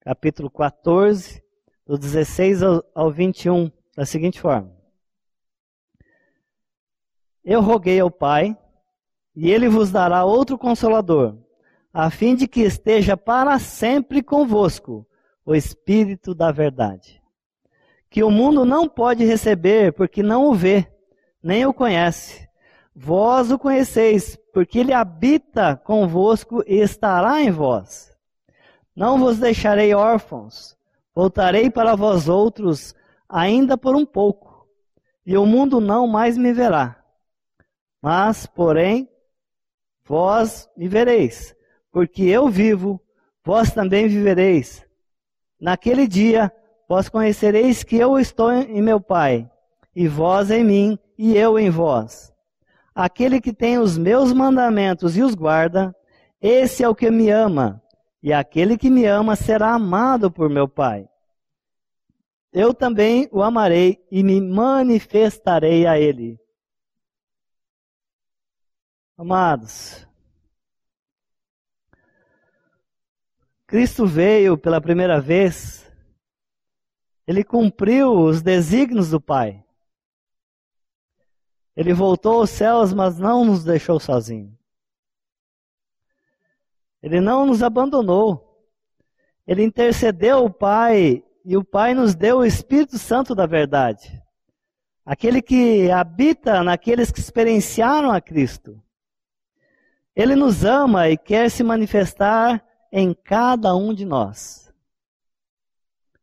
capítulo 0.00 0.50
14, 0.50 1.40
do 1.86 1.96
16 1.96 2.62
ao 2.92 3.12
21, 3.12 3.70
da 3.96 4.04
seguinte 4.04 4.40
forma: 4.40 4.76
Eu 7.44 7.60
roguei 7.60 8.00
ao 8.00 8.10
Pai, 8.10 8.58
e 9.36 9.52
ele 9.52 9.68
vos 9.68 9.92
dará 9.92 10.24
outro 10.24 10.58
consolador, 10.58 11.38
a 11.94 12.10
fim 12.10 12.34
de 12.34 12.48
que 12.48 12.62
esteja 12.62 13.16
para 13.16 13.56
sempre 13.60 14.20
convosco 14.20 15.06
o 15.46 15.54
Espírito 15.54 16.34
da 16.34 16.50
Verdade, 16.50 17.22
que 18.10 18.24
o 18.24 18.32
mundo 18.32 18.64
não 18.64 18.88
pode 18.88 19.24
receber, 19.24 19.92
porque 19.92 20.24
não 20.24 20.46
o 20.46 20.54
vê, 20.54 20.92
nem 21.40 21.64
o 21.64 21.72
conhece. 21.72 22.48
Vós 22.92 23.52
o 23.52 23.58
conheceis, 23.60 24.36
porque 24.58 24.80
ele 24.80 24.92
habita 24.92 25.76
convosco 25.76 26.64
e 26.66 26.80
estará 26.80 27.40
em 27.40 27.48
vós. 27.48 28.12
Não 28.92 29.16
vos 29.16 29.38
deixarei 29.38 29.94
órfãos, 29.94 30.76
voltarei 31.14 31.70
para 31.70 31.94
vós 31.94 32.28
outros 32.28 32.92
ainda 33.28 33.78
por 33.78 33.94
um 33.94 34.04
pouco, 34.04 34.66
e 35.24 35.38
o 35.38 35.46
mundo 35.46 35.78
não 35.80 36.08
mais 36.08 36.36
me 36.36 36.52
verá. 36.52 37.00
Mas, 38.02 38.46
porém, 38.46 39.08
vós 40.04 40.68
me 40.76 40.88
vereis, 40.88 41.54
porque 41.92 42.24
eu 42.24 42.48
vivo, 42.48 43.00
vós 43.44 43.70
também 43.70 44.08
vivereis. 44.08 44.84
Naquele 45.60 46.08
dia, 46.08 46.52
vós 46.88 47.08
conhecereis 47.08 47.84
que 47.84 47.94
eu 47.94 48.18
estou 48.18 48.50
em 48.52 48.82
meu 48.82 49.00
Pai, 49.00 49.48
e 49.94 50.08
vós 50.08 50.50
em 50.50 50.64
mim, 50.64 50.98
e 51.16 51.36
eu 51.36 51.60
em 51.60 51.70
vós. 51.70 52.36
Aquele 53.00 53.40
que 53.40 53.52
tem 53.52 53.78
os 53.78 53.96
meus 53.96 54.32
mandamentos 54.32 55.16
e 55.16 55.22
os 55.22 55.32
guarda, 55.32 55.94
esse 56.40 56.82
é 56.82 56.88
o 56.88 56.96
que 56.96 57.08
me 57.12 57.30
ama, 57.30 57.80
e 58.20 58.32
aquele 58.32 58.76
que 58.76 58.90
me 58.90 59.04
ama 59.04 59.36
será 59.36 59.72
amado 59.72 60.32
por 60.32 60.50
meu 60.50 60.66
Pai. 60.66 61.08
Eu 62.52 62.74
também 62.74 63.28
o 63.30 63.40
amarei 63.40 64.04
e 64.10 64.20
me 64.24 64.40
manifestarei 64.40 65.86
a 65.86 65.96
ele. 65.96 66.40
Amados, 69.16 70.04
Cristo 73.64 74.08
veio 74.08 74.58
pela 74.58 74.80
primeira 74.80 75.20
vez, 75.20 75.88
ele 77.28 77.44
cumpriu 77.44 78.10
os 78.10 78.42
desígnios 78.42 79.10
do 79.10 79.20
Pai. 79.20 79.64
Ele 81.78 81.94
voltou 81.94 82.40
aos 82.40 82.50
céus, 82.50 82.92
mas 82.92 83.20
não 83.20 83.44
nos 83.44 83.62
deixou 83.62 84.00
sozinhos. 84.00 84.52
Ele 87.00 87.20
não 87.20 87.46
nos 87.46 87.62
abandonou. 87.62 88.66
Ele 89.46 89.62
intercedeu 89.62 90.44
o 90.44 90.50
Pai 90.50 91.22
e 91.44 91.56
o 91.56 91.62
Pai 91.62 91.94
nos 91.94 92.16
deu 92.16 92.38
o 92.38 92.44
Espírito 92.44 92.98
Santo 92.98 93.32
da 93.32 93.46
verdade. 93.46 94.20
Aquele 95.06 95.40
que 95.40 95.88
habita 95.88 96.64
naqueles 96.64 97.12
que 97.12 97.20
experienciaram 97.20 98.10
a 98.10 98.20
Cristo. 98.20 98.82
Ele 100.16 100.34
nos 100.34 100.64
ama 100.64 101.08
e 101.08 101.16
quer 101.16 101.48
se 101.48 101.62
manifestar 101.62 102.60
em 102.90 103.14
cada 103.14 103.76
um 103.76 103.94
de 103.94 104.04
nós. 104.04 104.74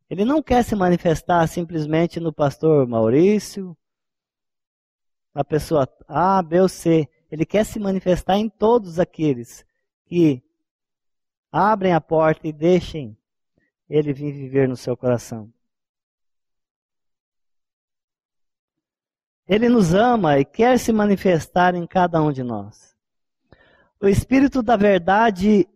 Ele 0.10 0.26
não 0.26 0.44
quer 0.44 0.66
se 0.66 0.76
manifestar 0.76 1.48
simplesmente 1.48 2.20
no 2.20 2.34
pastor 2.34 2.86
Maurício, 2.86 3.76
a 5.36 5.44
pessoa 5.44 5.88
A, 6.08 6.42
B 6.42 6.62
ou 6.62 6.70
C. 6.70 7.08
Ele 7.30 7.46
quer 7.46 7.66
se 7.66 7.78
manifestar 7.78 8.38
em 8.38 8.48
todos 8.48 8.98
aqueles 8.98 9.66
que 10.06 10.42
abrem 11.52 11.94
a 11.94 12.00
porta 12.00 12.48
e 12.48 12.54
deixem 12.54 13.18
ele 13.90 14.14
vir 14.14 14.32
viver 14.32 14.70
no 14.70 14.78
seu 14.78 14.96
coração. 14.96 15.52
Ele 19.48 19.70
nos 19.70 19.94
ama 19.94 20.40
e 20.40 20.46
quer 20.46 20.80
se 20.80 20.92
manifestar 20.92 21.76
em 21.76 21.86
cada 21.86 22.22
um 22.22 22.32
de 22.32 22.42
nós. 22.42 22.96
O 24.00 24.08
Espírito 24.08 24.64
da 24.64 24.76
Verdade 24.76 25.68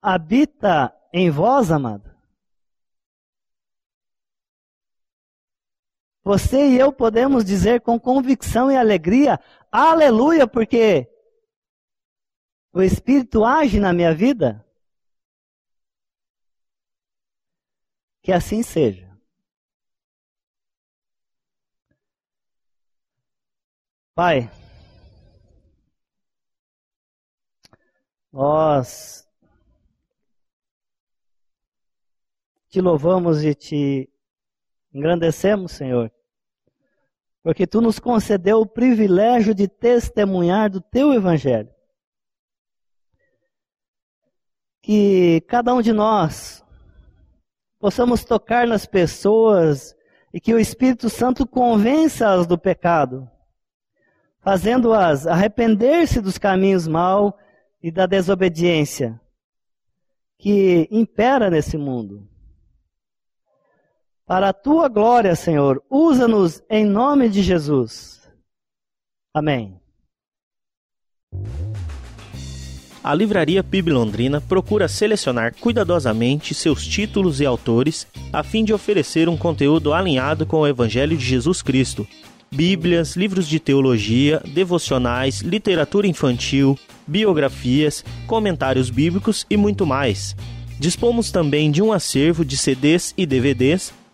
habita 0.00 0.94
em 1.12 1.30
vós, 1.30 1.72
amado. 1.72 2.15
Você 6.26 6.70
e 6.70 6.76
eu 6.76 6.92
podemos 6.92 7.44
dizer 7.44 7.82
com 7.82 8.00
convicção 8.00 8.68
e 8.68 8.76
alegria, 8.76 9.38
aleluia, 9.70 10.44
porque 10.44 11.08
o 12.72 12.82
Espírito 12.82 13.44
age 13.44 13.78
na 13.78 13.92
minha 13.92 14.12
vida? 14.12 14.66
Que 18.22 18.32
assim 18.32 18.60
seja. 18.64 19.16
Pai, 24.16 24.50
nós 28.32 29.28
te 32.68 32.80
louvamos 32.80 33.44
e 33.44 33.54
te 33.54 34.10
engrandecemos, 34.92 35.70
Senhor, 35.70 36.15
porque 37.46 37.64
tu 37.64 37.80
nos 37.80 38.00
concedeu 38.00 38.60
o 38.60 38.66
privilégio 38.66 39.54
de 39.54 39.68
testemunhar 39.68 40.68
do 40.68 40.80
teu 40.80 41.14
evangelho. 41.14 41.70
Que 44.82 45.40
cada 45.42 45.72
um 45.72 45.80
de 45.80 45.92
nós 45.92 46.64
possamos 47.78 48.24
tocar 48.24 48.66
nas 48.66 48.84
pessoas 48.84 49.94
e 50.34 50.40
que 50.40 50.52
o 50.52 50.58
Espírito 50.58 51.08
Santo 51.08 51.46
convença-as 51.46 52.48
do 52.48 52.58
pecado, 52.58 53.30
fazendo-as 54.40 55.24
arrepender-se 55.24 56.20
dos 56.20 56.38
caminhos 56.38 56.88
mal 56.88 57.38
e 57.80 57.92
da 57.92 58.06
desobediência 58.06 59.20
que 60.36 60.88
impera 60.90 61.48
nesse 61.48 61.78
mundo. 61.78 62.28
Para 64.26 64.48
a 64.48 64.52
tua 64.52 64.88
glória, 64.88 65.36
Senhor, 65.36 65.80
usa-nos 65.88 66.60
em 66.68 66.84
nome 66.84 67.28
de 67.28 67.42
Jesus. 67.42 68.28
Amém. 69.32 69.78
a 73.04 73.14
Livraria 73.14 73.62
PIB 73.62 73.92
Londrina 73.92 74.40
procura 74.40 74.88
selecionar 74.88 75.54
cuidadosamente 75.60 76.52
seus 76.54 76.84
títulos 76.84 77.40
e 77.40 77.46
autores 77.46 78.04
a 78.32 78.42
fim 78.42 78.64
de 78.64 78.74
oferecer 78.74 79.28
um 79.28 79.36
conteúdo 79.36 79.92
alinhado 79.92 80.44
com 80.44 80.56
o 80.56 80.66
Evangelho 80.66 81.16
de 81.16 81.24
Jesus 81.24 81.62
Cristo. 81.62 82.04
Bíblias, 82.52 83.14
livros 83.14 83.46
de 83.46 83.60
teologia, 83.60 84.42
devocionais, 84.44 85.40
literatura 85.40 86.08
infantil, 86.08 86.76
biografias, 87.06 88.04
comentários 88.26 88.90
bíblicos 88.90 89.46
e 89.48 89.56
muito 89.56 89.86
mais. 89.86 90.34
Dispomos 90.76 91.30
também 91.30 91.70
de 91.70 91.80
um 91.80 91.92
acervo 91.92 92.44
de 92.44 92.56
CDs 92.56 93.14
e 93.16 93.24
DVDs 93.24 93.94